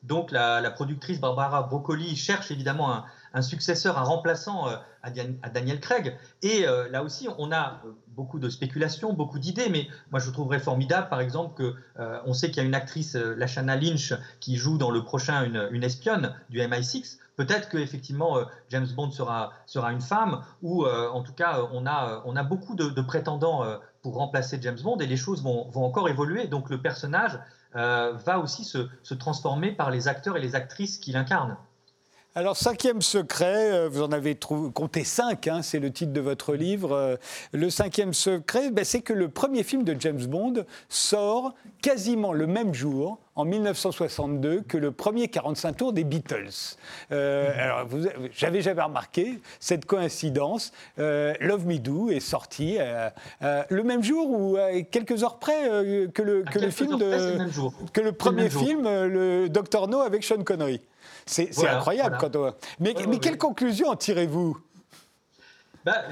[0.02, 3.04] Donc la, productrice Barbara Broccoli cherche évidemment un,
[3.42, 6.16] successeur, un remplaçant euh, à, Daniel Craig.
[6.42, 10.58] Et euh, là aussi, on a beaucoup de spéculations, beaucoup d'idées, mais moi je trouverais
[10.58, 11.74] formidable, par exemple, que
[12.26, 15.68] on sait qu'il y a une actrice, Lashana Lynch, qui joue dans le prochain une,
[15.70, 17.18] une espionne du MI6.
[17.38, 21.86] Peut-être qu'effectivement euh, James Bond sera, sera une femme, ou euh, en tout cas on
[21.86, 25.70] a, on a beaucoup de, prétendants euh, pour remplacer James Bond et les choses vont,
[25.70, 26.48] vont encore évoluer.
[26.48, 27.38] Donc le personnage
[27.74, 31.56] va aussi se, se, transformer par les acteurs et les actrices qui l'incarnent.
[32.34, 34.38] Alors, cinquième secret, euh, vous en avez
[34.74, 36.92] compté cinq, hein, c'est le titre de votre livre.
[36.92, 37.16] Euh,
[37.52, 42.46] le cinquième secret, ben, c'est que le premier film de James Bond sort quasiment le
[42.46, 46.76] même jour, en 1962, que le premier 45 tours des Beatles.
[47.12, 47.88] Euh, alors,
[48.32, 50.72] j'avais jamais remarqué cette coïncidence.
[50.98, 52.78] Love Me Do est sorti
[53.40, 54.58] le même jour ou
[54.90, 55.62] quelques heures près
[56.12, 57.38] que le, que le film de,
[57.92, 60.80] que le premier film, le Doctor No avec Sean Connery.
[61.28, 62.16] C'est incroyable.
[62.20, 62.36] Quand
[62.80, 64.58] Mais, mais quelle conclusion en tirez-vous?
[65.88, 66.04] Bah,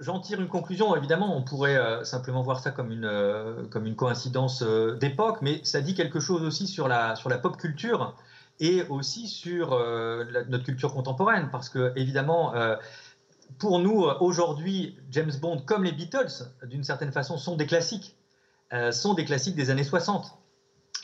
[0.00, 0.96] J'en tire une conclusion.
[0.96, 5.38] Évidemment, on pourrait euh, simplement voir ça comme une, euh, comme une coïncidence euh, d'époque,
[5.42, 8.16] mais ça dit quelque chose aussi sur la, sur la pop culture
[8.58, 9.78] et aussi sur
[10.48, 11.50] notre culture contemporaine.
[11.52, 12.54] Parce que, évidemment,
[13.58, 18.16] pour nous, aujourd'hui, James Bond, comme les Beatles, d'une certaine façon, sont des classiques.
[18.92, 20.38] sont des classiques des années 60.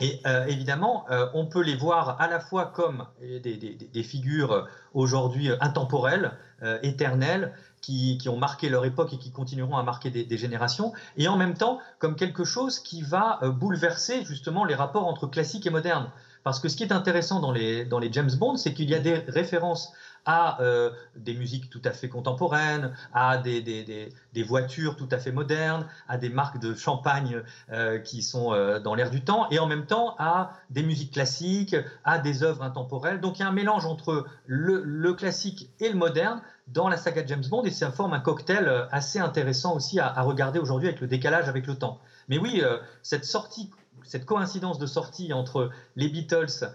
[0.03, 4.65] Et euh, évidemment, euh, on peut les voir à la fois comme des, figures euh,
[4.95, 6.33] aujourd'hui intemporelles,
[6.83, 11.37] éternelles, qui, ont marqué leur époque et qui continueront à marquer des, générations, et en
[11.37, 16.09] même temps comme quelque chose qui va bouleverser justement les rapports entre classique et moderne.
[16.45, 18.95] Parce que ce qui est intéressant dans les, dans les James Bond, c'est qu'il y
[18.95, 19.93] a des références
[20.25, 25.19] à euh, des musiques tout à fait contemporaines, à des, des, des, voitures tout à
[25.19, 27.43] fait modernes, à des marques de champagne
[27.73, 31.13] euh, qui sont euh, dans l'air du temps, et en même temps à des musiques
[31.13, 33.21] classiques, à des œuvres intemporelles.
[33.21, 37.23] Donc il y a un mélange entre le, classique et le moderne dans la saga
[37.27, 41.07] James Bond, et ça forme un cocktail assez intéressant aussi à regarder aujourd'hui avec le
[41.07, 41.99] décalage avec le temps.
[42.29, 42.63] Mais oui,
[43.03, 43.71] cette sortie
[44.05, 46.73] cette coïncidence de sortie entre les Beatles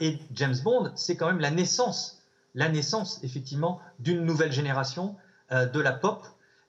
[0.00, 2.15] et James Bond, c'est quand même la naissance
[2.56, 5.14] la naissance effectivement d'une nouvelle génération
[5.52, 6.26] euh, de la pop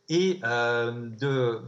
[0.09, 1.09] et euh,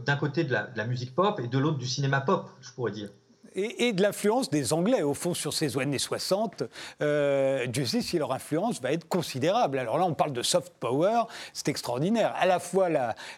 [0.04, 3.10] d'un côté de la, musique pop et de l'autre du cinéma pop, je pourrais dire
[3.54, 6.62] et, de l'influence des Anglais, au fond, sur ces années 60.
[7.02, 9.78] Euh, Dieu sait si leur influence va être considérable.
[9.78, 11.22] Alors là, on parle de soft power,
[11.52, 12.34] c'est extraordinaire.
[12.38, 12.88] À la fois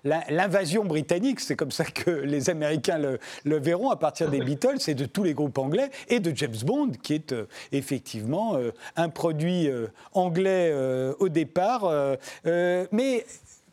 [0.05, 3.19] l'invasion britannique, c'est comme ça que les Américains le,
[3.59, 6.93] verront à partir des Beatles et de tous les groupes anglais, et de James Bond,
[7.03, 10.73] qui est euh, effectivement euh, un produit euh, anglais
[11.19, 11.91] au départ.
[12.45, 13.25] mais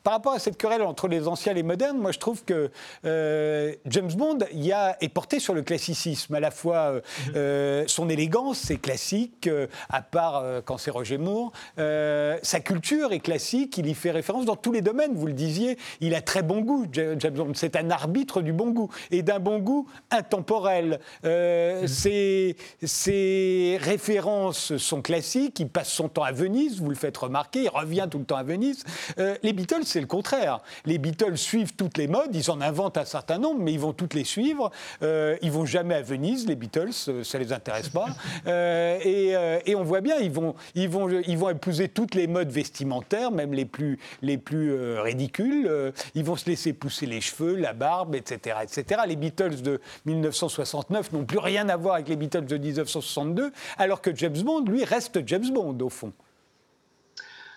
[0.03, 2.71] par rapport à cette querelle entre les anciens et les modernes, moi je trouve que
[3.05, 6.33] euh, James Bond y a, est porté sur le classicisme.
[6.35, 7.33] À la fois euh, mhm.
[7.35, 9.49] euh, son élégance, c'est classique,
[9.89, 11.51] à part quand c'est Roger Moore.
[11.77, 15.77] sa culture est classique, il y fait référence dans tous les domaines, vous le disiez.
[16.01, 17.51] Il a très bon goût, James Bond.
[17.55, 20.99] C'est un arbitre du bon goût et d'un bon goût intemporel.
[21.23, 21.87] Mhm.
[21.87, 27.63] ses, ses, références sont classiques, il passe son temps à Venise, vous le faites remarquer,
[27.63, 28.83] il revient tout le temps à Venise.
[29.17, 30.59] les Beatles, c'est le contraire.
[30.85, 33.93] Les Beatles suivent toutes les modes, ils en inventent un certain nombre, mais ils vont
[33.93, 34.71] toutes les suivre.
[35.01, 38.07] Euh, ils vont jamais à Venise, les Beatles, euh, ça les intéresse pas.
[38.47, 42.25] Euh, euh, et, on voit bien, ils vont, ils, vont, ils vont épouser toutes les
[42.27, 45.69] modes vestimentaires, même les plus, les plus ridicules.
[46.15, 49.01] ils vont se laisser pousser les cheveux, la barbe, etc., etc.
[49.07, 54.01] Les Beatles de 1969 n'ont plus rien à voir avec les Beatles de 1962, alors
[54.01, 56.13] que James Bond, lui, reste James Bond au fond.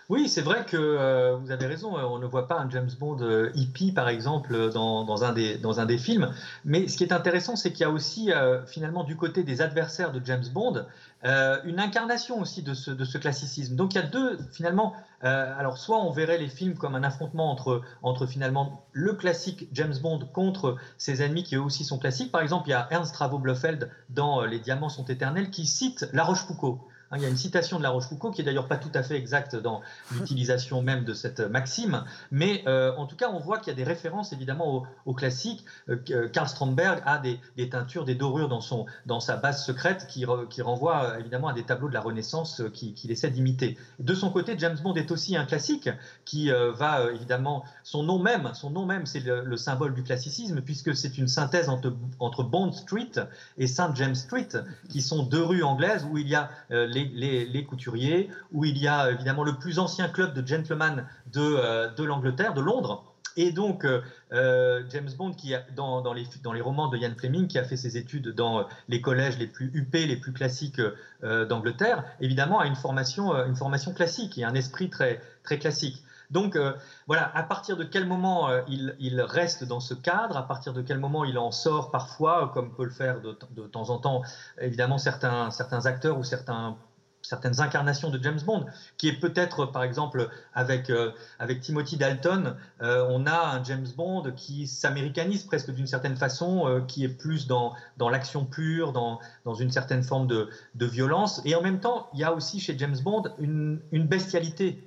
[0.08, 3.18] Oui, c'est vrai que euh, vous avez raison, on ne voit pas un James Bond
[3.20, 6.34] euh, hippie, par exemple, dans, un des, films.
[6.64, 9.62] Mais ce qui est intéressant, c'est qu'il y a aussi, euh, finalement, du côté des
[9.62, 10.86] adversaires de James Bond,
[11.24, 13.76] une incarnation aussi de ce, classicisme.
[13.76, 17.56] Donc il y a deux, finalement, alors soit on verrait les films comme un affrontement
[18.02, 22.32] entre, finalement, le classique James Bond contre ses ennemis qui eux aussi sont classiques.
[22.32, 26.08] Par exemple, il y a Ernst Travo Blofeld dans Les Diamants sont éternels qui cite
[26.12, 26.78] La Rochefoucauld.
[27.12, 29.02] Hein, il y a une citation de La Rochefoucauld qui est d'ailleurs pas tout à
[29.02, 29.82] fait exacte dans
[30.12, 33.76] l'utilisation même de cette maxime, mais euh, en tout cas, on voit qu'il y a
[33.76, 35.64] des références évidemment au, classique.
[35.90, 40.24] Euh, Karl Stromberg a des, teintures, des dorures dans, son, dans sa base secrète qui,
[40.48, 43.76] qui renvoient évidemment à des tableaux de la Renaissance qu'il essaie d'imiter.
[43.98, 45.90] De son côté, James Bond est aussi un classique
[46.24, 50.96] qui va évidemment, son nom même, son nom même, c'est le, symbole du classicisme puisque
[50.96, 53.12] c'est une synthèse entre, entre Bond Street
[53.58, 54.48] et Saint James Street,
[54.88, 58.88] qui sont deux rues anglaises où il y a les les, couturiers, où il y
[58.88, 63.04] a évidemment le plus ancien club de gentlemen de, euh, de l'Angleterre, de Londres.
[63.36, 66.98] Et donc, euh, euh, James Bond, qui a, dans, dans, les, dans, les, romans de
[66.98, 70.32] Ian Fleming, qui a fait ses études dans les collèges les plus huppés, les plus
[70.32, 70.80] classiques
[71.22, 76.04] d'Angleterre, évidemment a une formation, une formation classique et un esprit très, très classique.
[76.32, 76.58] Donc
[77.06, 80.80] voilà, à partir de quel moment euh, il, reste dans ce cadre, à partir de
[80.80, 84.22] quel moment il en sort parfois, comme peut le faire de, de temps en temps,
[84.58, 86.78] évidemment certains, certains acteurs ou certains
[87.22, 88.66] certaines incarnations de James Bond,
[88.98, 93.86] qui est peut-être, par exemple, avec, euh, avec Timothy Dalton, euh, on a un James
[93.96, 98.92] Bond qui s'américanise presque d'une certaine façon, euh, qui est plus dans, dans l'action pure,
[98.92, 101.40] dans, dans une certaine forme de, de, violence.
[101.44, 104.84] Et en même temps, il y a aussi chez James Bond une, une bestialité.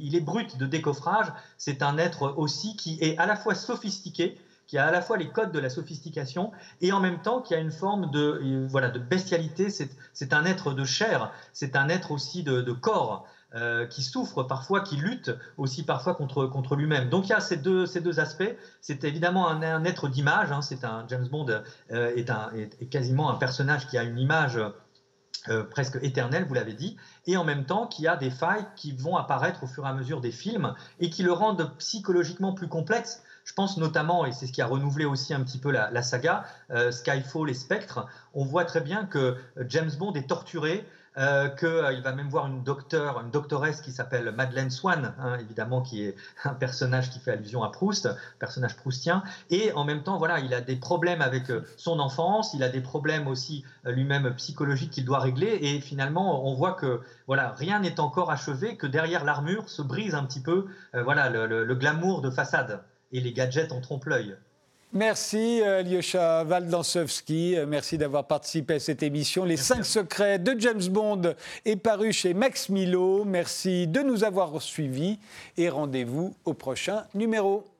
[0.00, 1.26] il est brut de décoffrage,
[1.58, 4.38] c'est un être aussi qui est à la fois sophistiqué,
[4.72, 6.50] qui a à la fois les codes de la sophistication
[6.80, 9.68] et en même temps qui a une forme de, euh, voilà, de bestialité.
[9.68, 13.26] C'est un être de chair, c'est un être aussi de, corps.
[13.54, 17.10] Euh, qui souffre parfois, qui lutte aussi parfois contre, contre lui-même.
[17.10, 18.56] Donc il y a ces deux, ces deux aspects.
[18.80, 20.50] C'est évidemment un, être d'image.
[20.50, 20.62] Hein.
[20.62, 21.48] C'est un James Bond
[21.90, 24.58] euh, est, un, est, quasiment un personnage qui a une image
[25.70, 26.96] presque éternelle, vous l'avez dit,
[27.26, 29.92] et en même temps qui a des failles qui vont apparaître au fur et à
[29.92, 34.46] mesure des films et qui le rendent psychologiquement plus complexe je pense notamment, et c'est
[34.46, 38.44] ce qui a renouvelé aussi un petit peu la, saga, euh, Skyfall et Spectre, on
[38.44, 39.36] voit très bien que
[39.68, 40.86] James Bond est torturé,
[41.18, 45.36] euh, qu'il euh, va même voir une docteure, une doctoresse qui s'appelle Madeleine Swan, hein,
[45.38, 50.02] évidemment, qui est un personnage qui fait allusion à Proust, personnage proustien, et en même
[50.02, 53.62] temps, voilà, il a des problèmes avec euh, son enfance, il a des problèmes aussi
[53.84, 58.78] lui-même psychologiques qu'il doit régler, et finalement, on voit que voilà, rien n'est encore achevé,
[58.78, 62.82] que derrière l'armure se brise un petit peu, voilà, le glamour de façade
[63.12, 64.36] et les gadgets en trompe-l'œil.
[64.94, 69.46] Merci euh, Lyosha Valdansovski, euh, merci d'avoir participé à cette émission.
[69.46, 71.34] Les cinq secrets de James Bond
[71.64, 73.24] est paru chez Max Milo.
[73.24, 75.18] Merci de nous avoir suivis
[75.56, 77.71] et rendez-vous au prochain numéro.